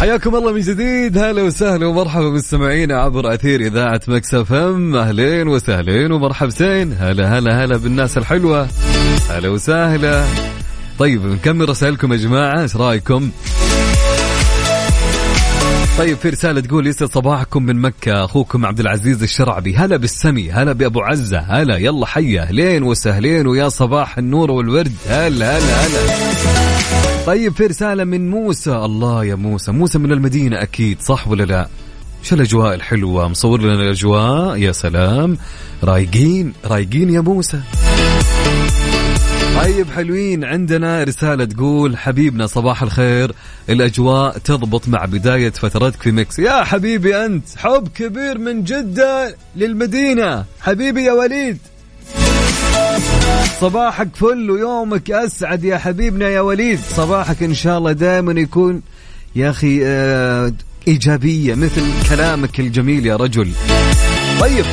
[0.00, 1.18] حياكم الله من جديد.
[1.18, 4.96] هلا وسهلا ومرحبا بالسمعين عبر أثير إذاعة Mix FM.
[4.96, 8.68] أهلين وسهلين ومرحبتين هلا هلا هلا بالناس الحلوة.
[9.30, 10.24] هلا وسهلا.
[10.98, 12.62] طيب نكمل رسائلكم يا جماعة.
[12.62, 13.30] إيش رأيكم؟
[16.00, 18.24] طيب في رسالة تقول يسعد صباحكم من مكة.
[18.24, 19.76] أخوكم عبد العزيز الشرعبي.
[19.76, 21.38] هلا بالسمي هلا بأبو عزة.
[21.38, 22.42] هلا يلا حيا.
[22.42, 24.92] أهلين وسهلين ويا صباح النور والورد.
[25.08, 27.26] هلا هلا هلا.
[27.26, 28.72] طيب في رسالة من موسى.
[28.72, 29.72] الله يا موسى.
[29.72, 31.68] موسى من المدينة أكيد صح ولا لا؟
[32.22, 35.38] شو الأجواء الحلوة؟ مصور لنا الأجواء؟ يا سلام.
[35.84, 37.60] رايقين رايقين يا موسى.
[39.60, 40.44] طيب حلوين.
[40.44, 43.32] عندنا رسالة تقول حبيبنا صباح الخير.
[43.68, 46.38] الأجواء تضبط مع بداية فترتك في ميكس.
[46.38, 50.44] يا حبيبي أنت حب كبير من جدة للمدينة.
[50.60, 51.58] حبيبي يا وليد.
[53.60, 56.80] صباحك فل ويومك أسعد يا حبيبنا يا وليد.
[56.96, 58.82] صباحك إن شاء الله دائما يكون
[59.36, 60.52] يا أخي آه
[60.88, 63.52] إيجابية مثل كلامك الجميل يا رجل.
[64.40, 64.64] طيب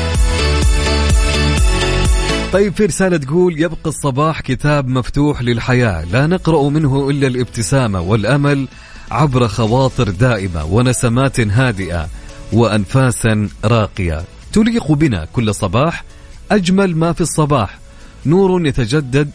[2.53, 8.67] طيب في رسالة تقول يبقى الصباح كتاب مفتوح للحياة لا نقرأ منه إلا الابتسامة والأمل
[9.11, 12.07] عبر خواطر دائمة ونسمات هادئة
[12.53, 14.23] وأنفاسا راقية.
[14.53, 16.03] تليق بنا كل صباح
[16.51, 17.79] أجمل ما في الصباح.
[18.25, 19.29] نور يتجدد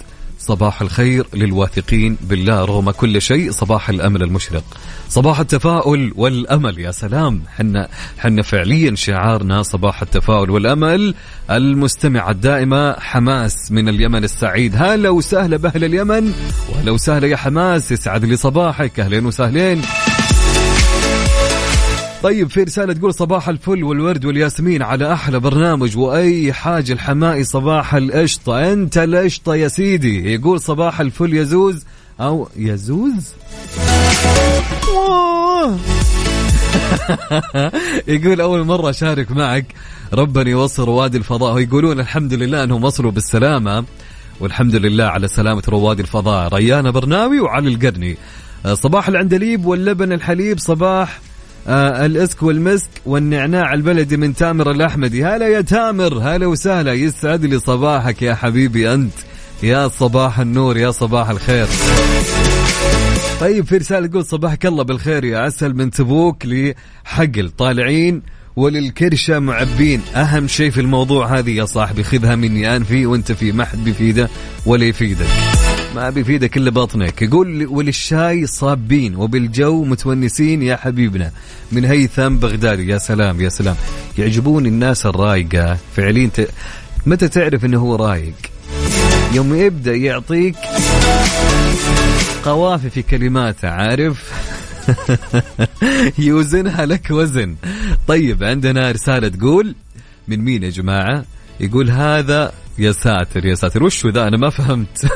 [0.47, 4.65] صباح الخير للواثقين بالله رغم كل شيء صباح الأمل المشرق.
[5.09, 7.43] صباح التفاؤل والأمل يا سلام.
[7.57, 11.15] حنا حنا فعليا شعارنا صباح التفاؤل والأمل.
[11.51, 14.77] المستمعة الدائمة حماس من اليمن السعيد.
[14.77, 16.33] هلا وسهلا بأهل اليمن
[16.73, 17.93] وهلا وسهلا يا حماس.
[17.93, 19.01] يسعد لي صباحك.
[19.01, 19.83] أهلين وسهلين.
[22.23, 27.95] طيب في رسالة تقول صباح الفل والورد والياسمين على أحلى برنامج وأي حاجة الحمائي صباح
[27.95, 28.73] القشطة.
[28.73, 30.35] أنت القشطة يا سيدي.
[30.35, 31.85] يقول صباح الفل يزوز
[32.21, 33.33] أو يزوز؟
[38.09, 39.67] يقول أول مرة أشارك معك.
[40.13, 41.55] ربنا يوصل رواد الفضاء.
[41.55, 43.85] ويقولون الحمد لله أنهم وصلوا بالسلامة.
[44.41, 46.55] والحمد لله على سلامة رواد الفضاء.
[46.55, 48.17] ريان برناوي وعلي القرني.
[48.73, 50.59] صباح العندليب واللبن الحليب.
[50.59, 51.21] صباح
[51.69, 55.25] آه الإسك والمسك والنعناع البلدي من تامر الأحمدي.
[55.25, 56.93] هلا يا تامر هلا وسهلا.
[56.93, 59.13] يسعد لي صباحك يا حبيبي أنت.
[59.63, 61.67] يا صباح النور يا صباح الخير.
[63.41, 68.23] طيب في رسالة تقول صباحك الله بالخير يا عسل من تبوك لحقل طالعين
[68.57, 70.01] وللكرشة معبين.
[70.15, 73.85] أهم شيء في الموضوع هذه يا صاحبي خذها مني أنا في وأنت في ما حد
[73.85, 74.29] بيفيده
[74.67, 75.27] ولا يفيدك
[75.95, 77.23] ما بيفيدك إلا بطنك.
[77.23, 81.33] يقول وللشاي صابين وبالجو متونسين يا حبيبنا.
[81.73, 82.89] من هيثم بغدادي.
[82.89, 83.77] يا سلام يا سلام.
[84.19, 85.79] يعجبوني الناس الرايقة.
[85.97, 86.49] فعليا ت...
[87.07, 88.35] متى تعرف إنه هو رايق؟
[89.33, 90.57] يوم يبدأ يعطيك
[92.45, 94.33] قوافي في كلماته عارف؟
[96.19, 97.57] يوزنها لك وزن.
[98.09, 99.75] طيب عندنا رسالة تقول
[100.29, 101.25] من مين يا جماعة؟
[101.61, 103.85] يقول هذا يا ساتر يا ساتر.
[103.85, 105.07] وشو ذا؟ أنا ما فهمت.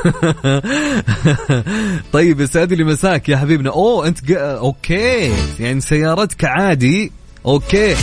[2.13, 3.69] طيب يسعد لي مساك يا حبيبنا.
[3.69, 4.39] أوه أنت ق...
[4.41, 5.33] okay.
[5.59, 7.11] يعني سيارتك عادي.
[7.45, 7.95] أوكي.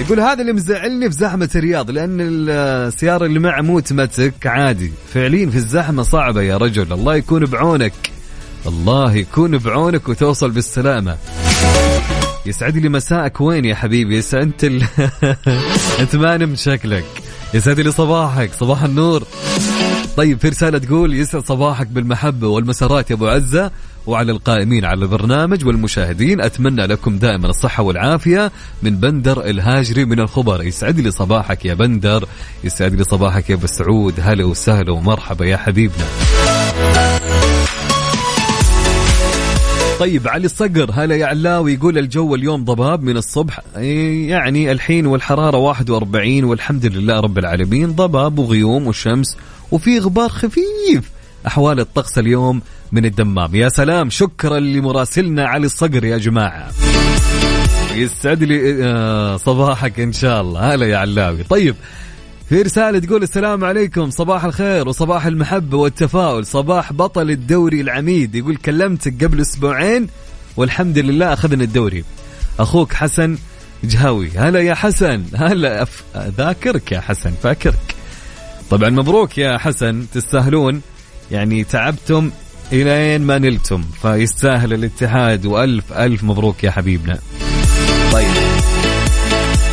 [0.00, 4.92] يقول هذا اللي مزعلني في زحمة الرياض لأن السيارة اللي مع موتمتك عادي.
[5.14, 6.92] فعليا في الزحمة صعبة يا رجل.
[6.92, 7.92] الله يكون بعونك.
[8.66, 11.16] الله يكون بعونك وتوصل بالسلامة.
[12.46, 13.40] يسعد لي مساءك.
[13.40, 14.82] وين يا حبيبي؟ انت ال...
[16.00, 17.29] أنت ما نمت شكلك.
[17.54, 19.22] يسعد لي صباحك صباح النور.
[20.16, 23.70] طيب في رسالة تقول يسعد صباحك بالمحبة والمسارات يا أبو عزة.
[24.06, 30.62] وعلى القائمين على البرنامج والمشاهدين أتمنى لكم دائما الصحة والعافية من بندر الهاجري من الخبر.
[30.62, 32.28] يسعد لي صباحك يا بندر
[32.64, 34.14] يسعد لي صباحك يا أبو سعود.
[34.20, 36.04] هلا وسهلا ومرحبا يا حبيبنا.
[40.00, 43.60] طيب علي الصقر هلا يا علاوي يقول الجو اليوم ضباب من الصبح.
[43.76, 47.92] يعني الحين والحرارة 41 والحمد لله رب العالمين.
[47.92, 49.36] ضباب وغيوم وشمس
[49.70, 51.10] وفي غبار خفيف.
[51.46, 53.54] أحوال الطقس اليوم من الدمام.
[53.54, 56.70] يا سلام شكرا لمراسلنا علي الصقر يا جماعة.
[57.94, 60.74] يسعد لي آه، صباحك إن شاء الله.
[60.74, 61.42] هلا يا علاوي.
[61.42, 61.74] طيب
[62.50, 68.34] في رسالة تقول السلام عليكم صباح الخير وصباح المحبة والتفاؤل صباح بطل الدوري العميد.
[68.34, 70.06] يقول كلمتك قبل أسبوعين
[70.56, 72.04] والحمد لله أخذنا الدوري.
[72.58, 73.38] أخوك حسن
[73.84, 74.30] جهاوي.
[74.36, 75.24] هلا يا حسن.
[75.34, 76.02] هلا أف...
[76.16, 77.94] ذاكرك يا حسن فاكرك.
[78.70, 80.80] طبعا مبروك يا حسن تستاهلون.
[81.30, 82.30] يعني تعبتم
[82.72, 85.46] إلين ما نلتم فيستاهل الاتحاد.
[85.46, 87.18] وألف ألف مبروك يا حبيبنا.
[88.12, 88.59] طيب.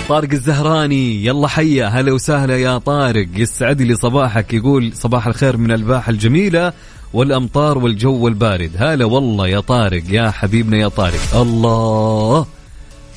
[0.09, 1.25] طارق الزهراني.
[1.25, 1.87] يلا حيا.
[1.87, 3.27] هلا وسهلا يا طارق.
[3.35, 4.53] يسعد لي صباحك.
[4.53, 6.73] يقول صباح الخير من الباحة الجميلة
[7.13, 8.71] والأمطار والجو البارد.
[8.77, 10.03] هلا والله يا طارق.
[10.09, 11.35] يا حبيبنا يا طارق.
[11.35, 12.45] الله.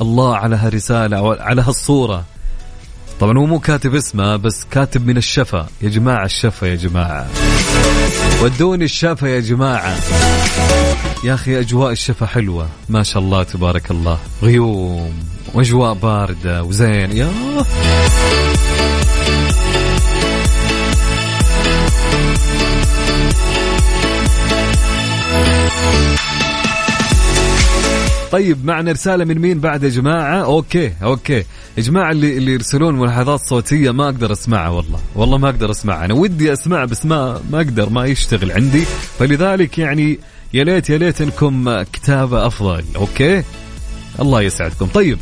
[0.00, 2.24] الله على هالرسالة على هالصورة.
[3.20, 5.66] طبعا هو مو كاتب اسمه بس كاتب من الشفا.
[5.82, 7.28] يا جماعة الشفا يا جماعة.
[8.42, 9.96] ودوني الشفا يا جماعة.
[11.24, 12.68] يا أخي أجواء الشفا حلوة.
[12.88, 14.18] ما شاء الله تبارك الله.
[14.42, 15.12] غيوم.
[15.54, 17.16] وأجواء باردة وزين.
[17.16, 17.32] يا.
[28.32, 31.44] طيب معنا رسالة من مين بعد يا جماعة؟ okay okay.
[31.76, 34.98] يا جماعة اللي اللي يرسلون ملاحظات صوتية ما أقدر أسمعها والله.
[35.14, 36.04] والله ما أقدر أسمعها.
[36.04, 38.84] أنا ودي أسمع بس ما ما أقدر ما يشتغل عندي.
[39.18, 40.18] فلذلك يعني
[40.54, 42.84] يا ليت يا ليت انكم كتابه أفضل.
[42.96, 43.42] okay؟
[44.20, 44.86] الله يسعدكم.
[44.86, 45.18] طيب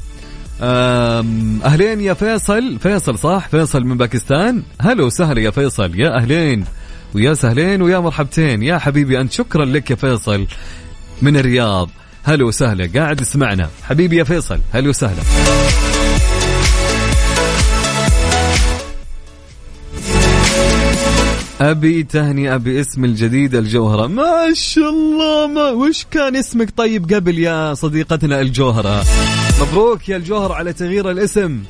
[0.61, 2.79] أهلين يا فيصل.
[2.79, 4.63] فيصل صح؟ فيصل من باكستان.
[4.81, 6.01] هلا وسهلا يا فيصل.
[6.01, 6.65] يا أهلين
[7.15, 8.63] ويا سهلين ويا مرحبتين.
[8.63, 10.47] يا حبيبي أنت شكرا لك يا فيصل
[11.23, 11.91] من الرياض.
[12.25, 12.91] هلا وسهلا.
[12.95, 15.23] قاعد اسمعنا حبيبي يا فيصل هلا وسهلا.
[21.61, 24.07] أبي تهنئه باسم الجديد الجوهرة.
[24.07, 29.05] ما شاء الله ما وش كان اسمك طيب قبل يا صديقتنا الجوهرة؟
[29.61, 31.63] مبروك يا الجوهر على تغيير الاسم.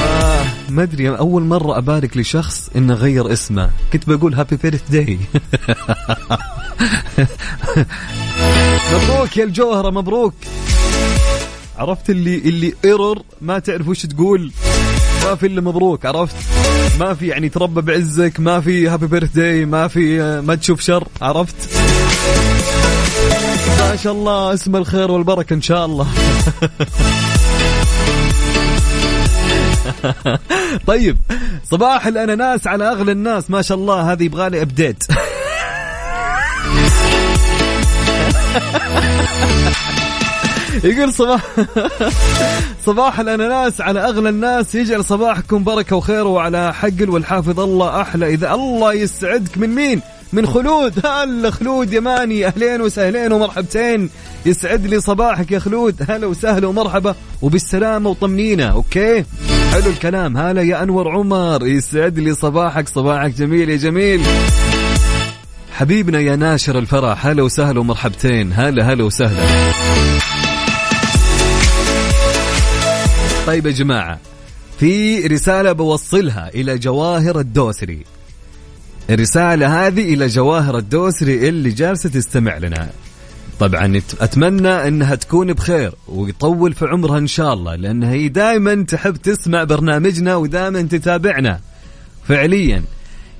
[0.00, 3.70] آه ما أدري أول مرة أبارك لشخص إنه غير اسمه.
[3.92, 5.18] كنت بقول هابي بيرث داي
[8.92, 10.34] مبروك يا الجوهره مبروك.
[11.76, 14.52] عرفت اللي اللي error ما تعرف وش تقول.
[15.24, 16.36] ما في إلا مبروك عرفت؟
[17.00, 21.56] ما في يعني تربى بعزك ما في happy birthday ما في ما تشوف شر عرفت؟
[23.96, 26.06] ما شاء الله اسم الخير والبركة إن شاء الله.
[30.86, 31.16] طيب
[31.70, 33.50] صباح الأناناس على أغلى الناس.
[33.50, 35.04] ما شاء الله هذه يبغى لي update
[40.84, 41.42] يقول صباح
[42.86, 44.74] صباح الأناناس على أغلى الناس.
[44.74, 48.34] يجعل صباحكم بركة وخير وعلى حقل والحافظ الله أحلى.
[48.34, 50.02] إذا الله يسعدك من مين؟
[50.32, 51.06] من خلود.
[51.06, 54.10] هلا خلود يماني أهلين وسهلين ومرحبتين.
[54.46, 56.10] يسعد لي صباحك يا خلود.
[56.10, 57.14] هلا وسهلا ومرحبا.
[57.42, 58.64] وبالسلامة وطمنينة.
[58.66, 59.24] أوكي؟
[59.72, 60.36] حلو الكلام.
[60.36, 61.66] هلا يا أنور عمر.
[61.66, 62.88] يسعد لي صباحك.
[62.88, 64.22] صباحك جميل يا جميل.
[65.72, 67.26] حبيبنا يا ناشر الفرح.
[67.26, 68.52] هلا وسهلا ومرحبتين.
[68.52, 69.72] هلا هلا وسهلا.
[73.46, 74.18] طيب يا جماعة
[74.78, 78.15] في رسالة بوصلها إلى جواهر الدوسري.
[79.10, 82.90] الرسالة هذه إلى جواهر الدوسري اللي جالسة تستمع لنا.
[83.60, 89.16] طبعا أتمنى أنها تكون بخير ويطول في عمرها إن شاء الله لأنها هي دائما تحب
[89.16, 91.60] تسمع برنامجنا ودائما تتابعنا.
[92.28, 92.82] فعليا.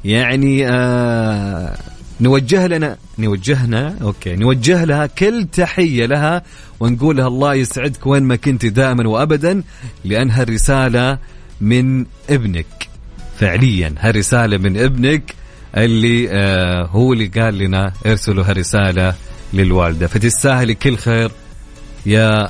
[0.05, 1.77] يعني آه
[2.21, 6.43] نوجه لنا نوجهنا أوكي نوجه لها كل تحية لها
[6.81, 9.63] ونقول لها الله يسعدك وين ما كنت دائما وابدا
[10.05, 11.19] لأن هالرساله
[11.61, 12.89] من ابنك.
[13.39, 15.35] فعليا هالرسالة من ابنك.
[15.77, 19.15] اللي آه هو اللي قال لنا ارسلوا هالرسالة
[19.53, 20.07] للوالدة.
[20.07, 21.31] فتستاهلي كل خير
[22.07, 22.49] يا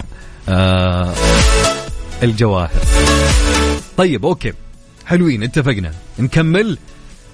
[0.49, 1.12] آه
[2.22, 2.70] الجواهر.
[3.97, 4.53] طيب أوكي.
[5.07, 5.93] حلوين اتفقنا.
[6.18, 6.79] نكمل؟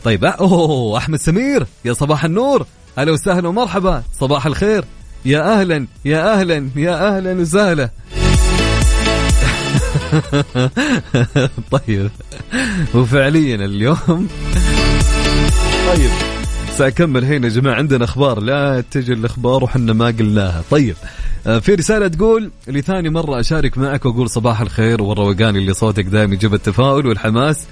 [0.05, 2.67] طيب أوه أحمد سمير يا صباح النور.
[2.99, 4.03] أهلا وسهلا ومرحبا.
[4.21, 4.85] صباح الخير.
[5.25, 7.91] يا أهلا يا أهلا يا أهلا وسهلا.
[11.71, 12.11] طيب.
[12.95, 14.29] وفعليا اليوم
[15.89, 16.11] طيب.
[16.77, 17.75] سأكمل هنا يا جماعة.
[17.75, 18.41] عندنا أخبار.
[18.41, 20.63] لا تجي الأخبار وحنا ما قلناها.
[20.71, 20.97] طيب.
[21.47, 25.03] آه، في رسالة تقول لثاني مرة أشارك معك وأقول صباح الخير.
[25.03, 27.67] والروقان اللي صوتك دائما يجيب التفاؤل والحماس.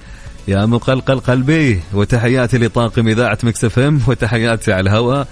[0.48, 5.28] يا مقلقل قلبي وتحياتي لطاقم إذاعة مكس إم وتحياتي على الهواء.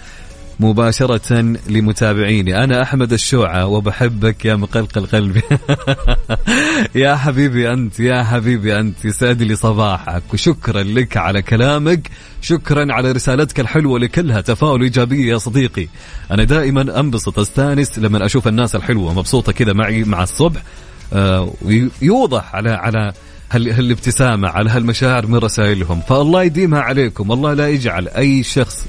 [0.61, 2.65] مباشرة لمتابعيني.
[2.65, 5.43] أنا أحمد الشوعة وبحبك يا مقلقل قلبي.
[6.95, 12.11] يا حبيبي أنت يا حبيبي أنت يسعد لي صباحك وشكرا لك على كلامك.
[12.41, 15.89] شكرا على رسالتك الحلوة لكلها تفاؤل إيجابية يا صديقي.
[16.31, 20.63] أنا دائما أنبسط أستانس لما أشوف الناس الحلوة مبسوطة كذا معي مع الصبح.
[21.13, 23.13] آه ويوضح على على
[23.53, 26.01] هالابتسامة على هالمشاعر من رسائلهم.
[26.01, 28.87] فالله يديمها عليكم الله لا يجعل أي شخص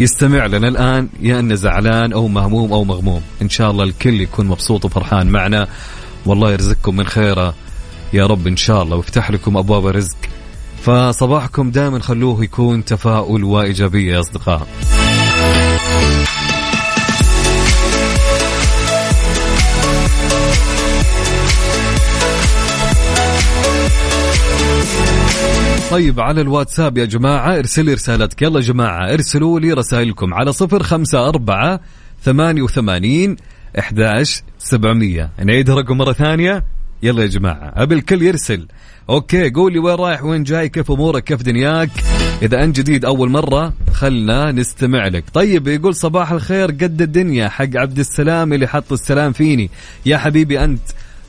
[0.00, 3.22] يستمع لنا الآن يا أنه زعلان أو مهموم أو مغموم.
[3.42, 5.68] إن شاء الله الكل يكون مبسوط وفرحان معنا.
[6.26, 7.54] والله يرزقكم من خيره.
[8.12, 10.16] يا رب إن شاء الله ويفتح لكم أبواب الرزق.
[10.82, 14.66] فصباحكم دائما خلوه يكون تفاؤل وإيجابية يا أصدقاء.
[25.90, 28.42] طيب على الواتساب يا جماعة ارسلي رسالتك.
[28.42, 31.80] يلا جماعة ارسلوا لي رسائلكم على صفر خمسة أربعة
[32.22, 33.36] ثمانية وثمانين
[33.78, 35.30] إحداش سبعمية.
[35.44, 36.64] نعيد الرقم مرة ثانية.
[37.02, 38.66] يلا يا جماعة أبي الكل يرسل.
[39.10, 41.90] أوكي قولي وين رايح وين جاي كيف أمورك كيف دنياك؟
[42.42, 45.24] إذا أنت جديد أول مرة خلنا نستمع لك.
[45.34, 49.70] طيب يقول صباح الخير قد الدنيا حق عبد السلام اللي حط السلام فيني.
[50.06, 50.82] يا حبيبي أنت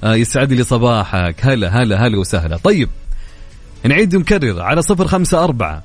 [0.03, 1.36] آه يسعد لي صباحك.
[1.39, 2.57] هلا هلا هلا وسهلا.
[2.57, 2.89] طيب
[3.84, 5.84] نعيد ونكرر على صفر خمسة أربعة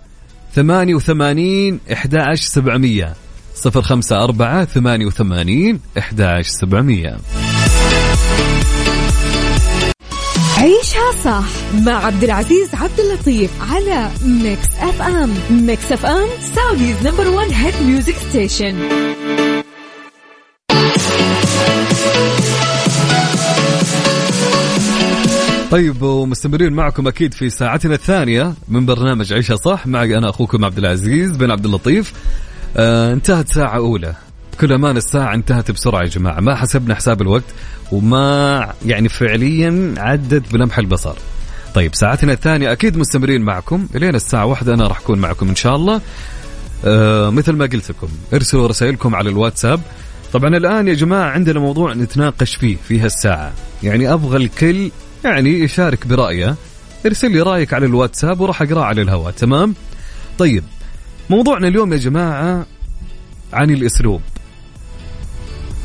[0.55, 3.15] ثمانية وثمانين إحدى سبعمية.
[3.55, 7.17] صفر خمسة أربعة ثمانية وثمانين إحدى سبعمية.
[10.59, 11.45] عيشها صح
[11.87, 18.15] مع عبد العزيز عبد اللطيف على Mix FM Mix FM Saudi's number 1 hit music
[18.31, 18.75] station
[25.75, 29.87] طيب ومستمرين معكم أكيد في ساعتنا الثانية من برنامج عيشها صح.
[29.87, 32.13] معي أنا أخوكم عبد العزيز بن عبد اللطيف.
[32.77, 34.15] آه انتهت ساعة أولى.
[34.61, 36.41] كل أمان الساعة انتهت بسرعة يا جماعة.
[36.41, 37.45] ما حسبنا حساب الوقت
[37.93, 41.15] وما يعني فعليا عدت بلمح البصر.
[41.75, 43.87] طيب ساعتنا الثانية أكيد مستمرين معكم.
[43.95, 46.01] إلين الساعة واحدة أنا راح أكون معكم إن شاء الله.
[46.85, 49.81] آه مثل ما قلت لكم ارسلوا رسائلكم على الواتساب.
[50.33, 53.53] طبعا الآن يا جماعة عندنا موضوع نتناقش فيه في هالساعة.
[53.83, 54.91] يعني أبغى الكل
[55.25, 56.57] يعني يشارك برأيه.
[57.07, 59.75] ارسل لي رأيك على الواتساب وراح أقرأه على الهواء تمام؟
[60.39, 60.65] طيب
[61.31, 62.67] موضوعنا اليوم يا جماعة
[63.53, 64.21] عن الأسلوب.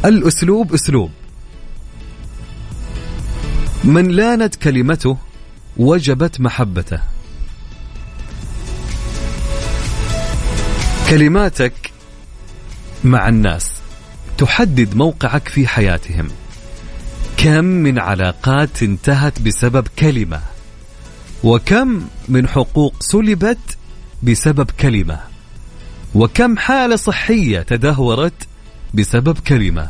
[0.05, 1.11] الأسلوب أسلوب.
[3.83, 5.17] من لانت كلمته
[5.77, 6.99] وجبت محبته.
[11.09, 11.91] كلماتك
[13.03, 13.71] مع الناس
[14.37, 16.27] تحدد موقعك في حياتهم.
[17.43, 20.41] كم من علاقات انتهت بسبب كلمة؟
[21.43, 23.77] وكم من حقوق سلبت
[24.23, 25.19] بسبب كلمة؟
[26.15, 28.33] وكم حالة صحية تدهورت
[28.93, 29.89] بسبب كلمة؟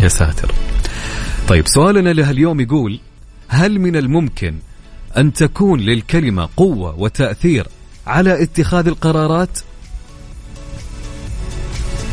[0.00, 0.52] يا ساتر.
[1.48, 3.00] طيب سؤالنا لهاليوم يقول
[3.48, 4.54] هل من الممكن
[5.16, 7.66] أن تكون للكلمة قوة وتأثير
[8.06, 9.58] على اتخاذ القرارات؟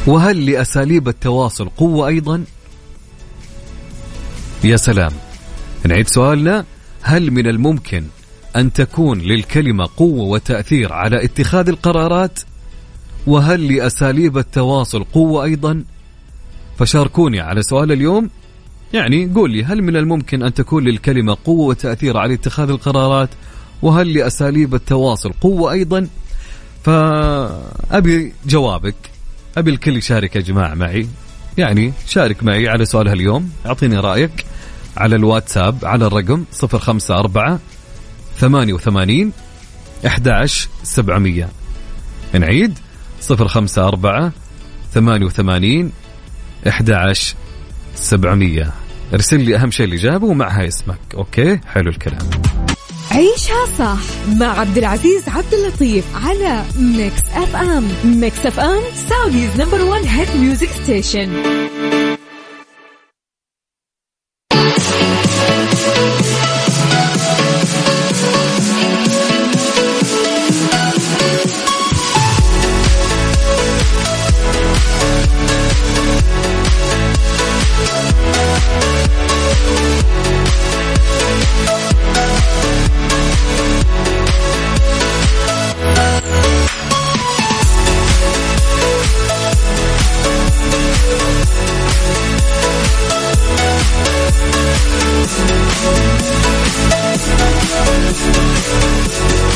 [0.08, 2.44] وهل لأساليب التواصل قوة أيضا؟
[4.64, 5.12] يا سلام.
[5.86, 6.66] نعيد سؤالنا.
[7.02, 8.04] هل من الممكن
[8.56, 12.40] أن تكون للكلمة قوة وتأثير على اتخاذ القرارات؟
[13.28, 15.84] وهل لأساليب التواصل قوة أيضا؟
[16.80, 18.30] فشاركوني على سؤال اليوم.
[18.94, 23.30] يعني قول لي هل من الممكن أن تكون للكلمة قوة وتأثير على اتخاذ القرارات؟
[23.82, 26.08] وهل لأساليب التواصل قوة أيضا؟
[26.84, 28.96] فأبي جوابك.
[29.58, 31.08] أبي الكل يشارك يا جماعة معي.
[31.58, 34.46] يعني شارك معي على سؤال هاليوم أعطيني رأيك.
[34.98, 37.60] على الواتساب على الرقم 054
[38.40, 39.32] 88
[40.06, 41.50] 11 700
[42.34, 42.80] نعيد.
[43.22, 44.32] صفر خمسة أربعة
[44.94, 45.92] ثمانية وثمانين
[46.68, 47.14] أحد
[47.96, 48.72] سبعمية.
[49.14, 51.00] ارسل لي أهم شيء الإجابة ومعها اسمك.
[51.14, 52.30] okay؟ حلو الكلام.
[53.12, 54.00] عيشها صح
[54.40, 60.70] مع عبد العزيز عبد اللطيف على Mix FM Mix FM Saudi's number 1 hit music
[60.84, 61.30] station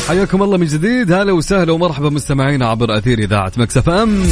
[0.07, 1.11] حياكم الله من جديد.
[1.11, 4.23] هلا وسهلا ومرحبا مستمعينا عبر أثير إذاعة ميكس اف ام.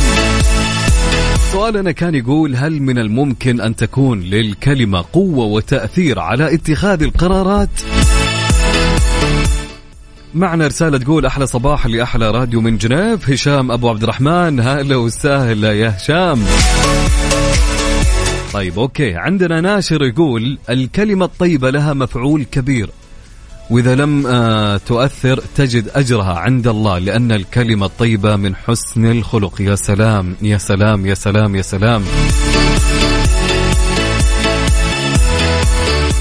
[1.54, 7.70] سؤالنا كان يقول هل من الممكن أن تكون للكلمة قوة وتأثير على اتخاذ القرارات؟
[10.34, 13.30] معنا رسالة تقول أحلى صباح لأحلى راديو من جنيف.
[13.30, 14.60] هشام أبو عبد الرحمن.
[14.60, 16.46] هلا وسهلا يا هشام.
[18.56, 19.16] طيب أوكي.
[19.16, 22.90] عندنا ناشر يقول الكلمة الطيبة لها مفعول كبير.
[23.70, 29.62] وإذا لم آه، تؤثر تجد أجرها عند الله لأن الكلمة الطيبة من حسن الخلق.
[29.62, 32.04] يا سلام يا سلام يا سلام يا سلام.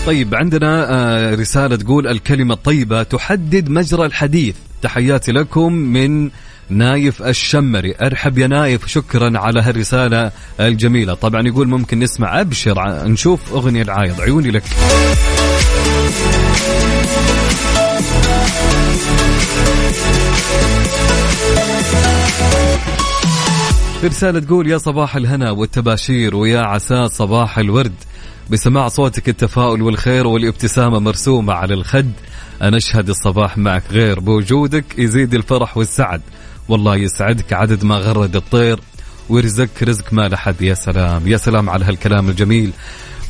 [0.07, 4.57] طيب عندنا آه، رسالة تقول الكلمة الطيبة تحدد مجرى الحديث.
[4.85, 6.30] تحياتي لكم من
[6.68, 7.95] نايف الشمري.
[8.03, 11.14] أرحب يا نايف شكرا على هالرسالة الجميلة.
[11.14, 14.20] طبعا يقول ممكن نسمع أبشر نشوف أغنية العايض.
[14.20, 14.62] عيوني لك.
[24.05, 27.95] رسالة تقول يا صباح الهنا والتباشير ويا عسى صباح الورد.
[28.51, 32.12] بسماع صوتك التفاؤل والخير والابتسامة مرسومة على الخد.
[32.62, 36.20] أنا أشهد الصباح معك غير بوجودك يزيد الفرح والسعد.
[36.68, 38.80] والله يسعدك عدد ما غرد الطير.
[39.28, 42.72] ويرزقك رزق ما لحد يا سلام يا سلام على هالكلام الجميل.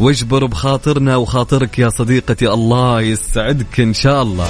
[0.00, 4.48] واجبر بخاطرنا وخاطرك يا صديقتي الله يسعدك إن شاء الله.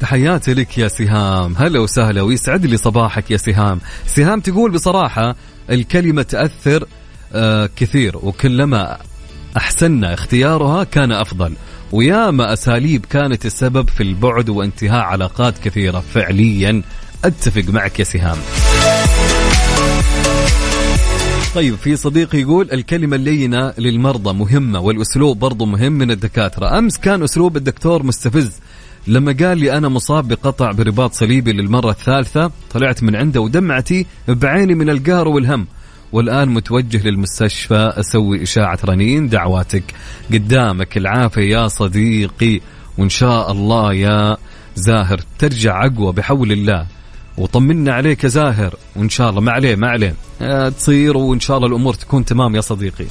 [0.00, 1.54] تحياتي لك يا سهام.
[1.58, 3.80] هلا وسهلا ويسعد لي صباحك يا سهام.
[4.06, 5.36] سهام تقول بصراحة
[5.70, 6.86] الكلمة تأثر
[7.32, 8.16] آه كثير.
[8.16, 8.98] وكلما
[9.56, 11.52] أحسننا اختيارها كان أفضل.
[11.92, 16.00] وياما أساليب كانت السبب في البعد وانتهاء علاقات كثيرة.
[16.14, 16.82] فعليا
[17.24, 18.38] أتفق معك يا سهام.
[21.54, 26.78] طيب في صديق يقول الكلمة اللينة للمرضى مهمة والأسلوب برضو مهم من الدكاترة.
[26.78, 28.50] أمس كان أسلوب الدكتور مستفز
[29.06, 34.74] لما قال لي أنا مصاب بقطع برباط صليبي للمرة الثالثة طلعت من عنده ودمعتي بعيني
[34.74, 35.66] من القهر والهم.
[36.12, 39.84] والآن متوجه للمستشفى أسوي إشاعة رنين دعواتك.
[40.32, 42.60] قدامك العافية يا صديقي
[42.98, 44.36] وإن شاء الله يا
[44.76, 46.86] زاهر ترجع أقوى بحول الله.
[47.38, 50.14] وطمنا عليك يا زاهر وإن شاء الله ما عليه ما عليه.
[50.42, 53.06] آه، تصير وإن شاء الله الأمور تكون تمام يا صديقي.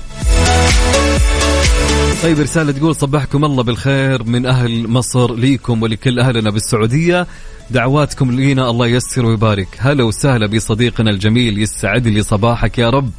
[2.24, 7.28] طيب رسالة تقول صبحكم الله بالخير من أهل مصر ليكم ولكل أهلنا بالسعودية.
[7.72, 9.68] دعواتكم لينا الله ييسر ويبارك.
[9.78, 13.12] هلا وسهلا بصديقنا الجميل يسعد لي صباحك يا رب.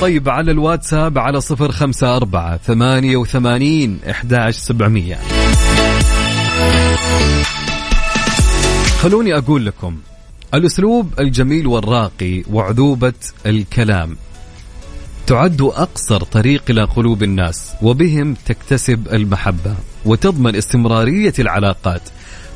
[0.00, 5.18] طيب على الواتساب على صفر خمسة أربعة ثمانية وثمانين إحداش سبعمية.
[9.00, 9.96] خلوني أقول لكم
[10.54, 13.12] الأسلوب الجميل والراقي وعذوبة
[13.46, 14.16] الكلام.
[15.28, 19.74] تعد أقصر طريق إلى قلوب الناس وبهم تكتسب المحبة
[20.04, 22.02] وتضمن استمرارية العلاقات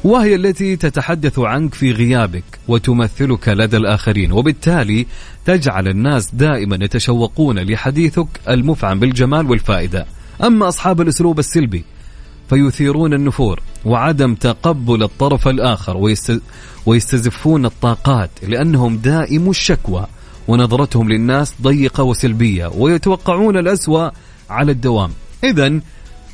[0.05, 5.07] وهي التي تتحدث عنك في غيابك وتمثلك لدى الآخرين وبالتالي
[5.45, 10.07] تجعل الناس دائما يتشوقون لحديثك المفعم بالجمال والفائدة.
[10.45, 11.85] أما أصحاب الأسلوب السلبي
[12.51, 16.11] فيثيرون النفور وعدم تقبل الطرف الآخر
[16.87, 20.07] ويستزفون الطاقات لأنهم دائم الشكوى
[20.49, 24.11] ونظرتهم للناس ضيقة وسلبية ويتوقعون الأسوأ
[24.51, 25.11] على الدوام.
[25.45, 25.80] إذا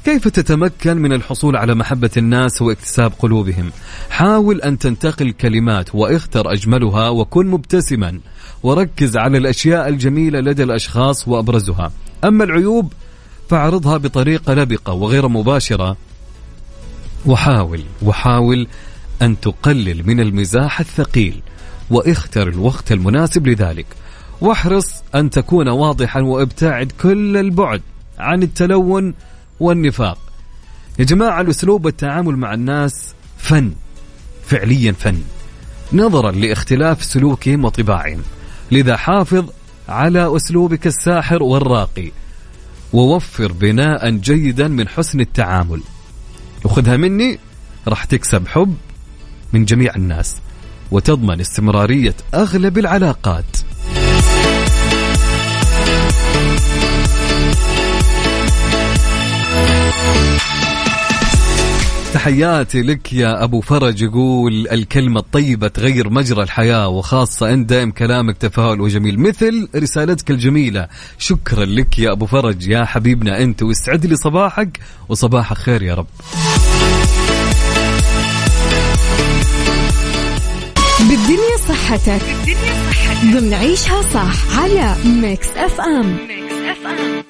[0.05, 3.71] كيف تتمكن من الحصول على محبة الناس واكتساب قلوبهم؟
[4.11, 8.21] حاول أن تنتقل كلمات واختر أجملها وكن مبتسما
[8.63, 11.93] وركز على الأشياء الجميلة لدى الأشخاص وأبرزها.
[12.25, 12.93] أما العيوب
[13.51, 15.97] فاعرضها بطريقة لبقة وغير مباشرة
[17.27, 18.67] وحاول وحاول
[19.23, 21.43] أن تقلل من المزاح الثقيل.
[21.91, 23.87] واختر الوقت المناسب لذلك.
[24.41, 27.83] واحرص أن تكون واضحا وإبتعد كل البعد
[28.19, 29.15] عن التلون
[29.61, 30.19] والنفاق.
[30.99, 33.73] يا جماعة الأسلوب والتعامل مع الناس فن
[34.47, 35.19] فعليا فن.
[35.93, 38.23] نظرا لاختلاف سلوكهم وطباعهم.
[38.71, 39.51] لذا حافظ
[39.89, 42.11] على أسلوبك الساحر والراقي
[42.93, 45.81] ووفر بناء جيدا من حسن التعامل.
[46.65, 47.39] وخذها مني
[47.89, 48.75] راح تكسب حب
[49.53, 50.37] من جميع الناس.
[50.91, 53.45] وتضمن استمرارية أغلب العلاقات.
[62.15, 68.37] تحياتي لك يا أبو فرج يقول الكلمة الطيبه تغير مجرى الحياة وخاصة أن دائم كلامك
[68.37, 70.89] تفاؤل وجميل مثل رسالتك الجميلة.
[71.19, 76.07] شكرا لك يا أبو فرج يا حبيبنا أنت ويسعد لي صباحك وصباحك خير يا رب.
[81.09, 82.23] بالدنيا صحتك.
[82.27, 87.23] بالدنيا صحتك ضمن عيشها صح على ميكس اف ام ميكس اف ام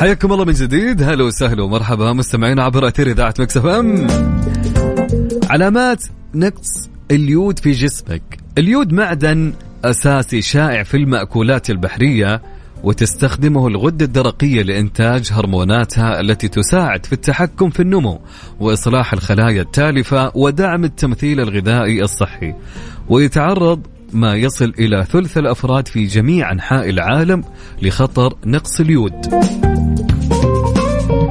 [0.00, 1.02] حياكم الله من جديد.
[1.02, 4.06] هلا وسهلا ومرحبا مستمعين عبر أثير إذاعة ميكس اف ام
[5.50, 6.04] علامات
[6.34, 8.22] نقص اليود في جسمك.
[8.58, 9.52] اليود معدن
[9.84, 12.42] أساسي شائع في المأكولات البحرية.
[12.84, 18.20] وتستخدمه الغدة الدرقية لإنتاج هرموناتها التي تساعد في التحكم في النمو
[18.60, 22.54] وإصلاح الخلايا التالفة ودعم التمثيل الغذائي الصحي.
[23.08, 27.44] ويتعرض ما يصل إلى ثلث الأفراد في جميع أنحاء العالم
[27.82, 29.12] لخطر نقص اليود.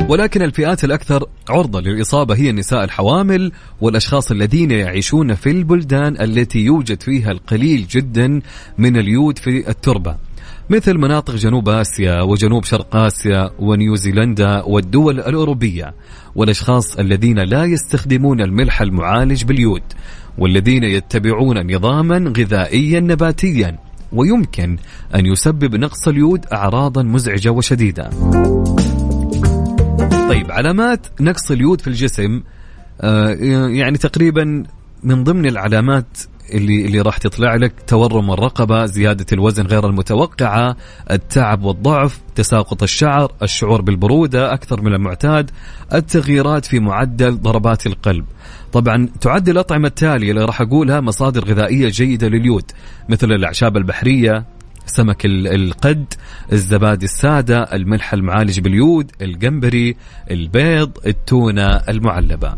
[0.10, 3.52] ولكن الفئات الأكثر عرضة للإصابة هي النساء الحوامل
[3.82, 8.42] والأشخاص الذين يعيشون في البلدان التي يوجد فيها القليل جدا
[8.78, 10.16] من اليود في التربة.
[10.74, 15.94] مثل مناطق جنوب آسيا وجنوب شرق آسيا ونيوزيلندا والدول الأوروبية
[16.36, 19.82] والأشخاص الذين لا يستخدمون الملح المعالج باليود
[20.38, 23.78] والذين يتبعون نظاما غذائيا نباتيا
[24.14, 24.78] ويمكن
[25.16, 28.10] أن يسبب نقص اليود أعراضا مزعجة وشديدة.
[30.30, 32.42] طيب علامات نقص اليود في الجسم
[33.02, 33.30] آه،
[33.68, 34.64] يعني تقريبا
[35.04, 36.18] من ضمن العلامات
[36.54, 40.76] اللي اللي راح تطلع لك تورم الرقبة، زيادة الوزن غير المتوقعة،
[41.12, 45.52] التعب والضعف، تساقط الشعر، الشعور بالبرودة أكثر من المعتاد،
[45.94, 48.26] التغييرات في معدل ضربات القلب.
[48.72, 52.72] طبعا تعد الأطعمة التالية اللي راح أقولها مصادر غذائية جيدة لليود
[53.10, 54.46] مثل الأعشاب البحرية،
[54.86, 56.14] سمك القد
[56.52, 59.96] الزبادي السادة الملح المعالج باليود الجمبري
[60.32, 62.54] البيض التونة المعلبة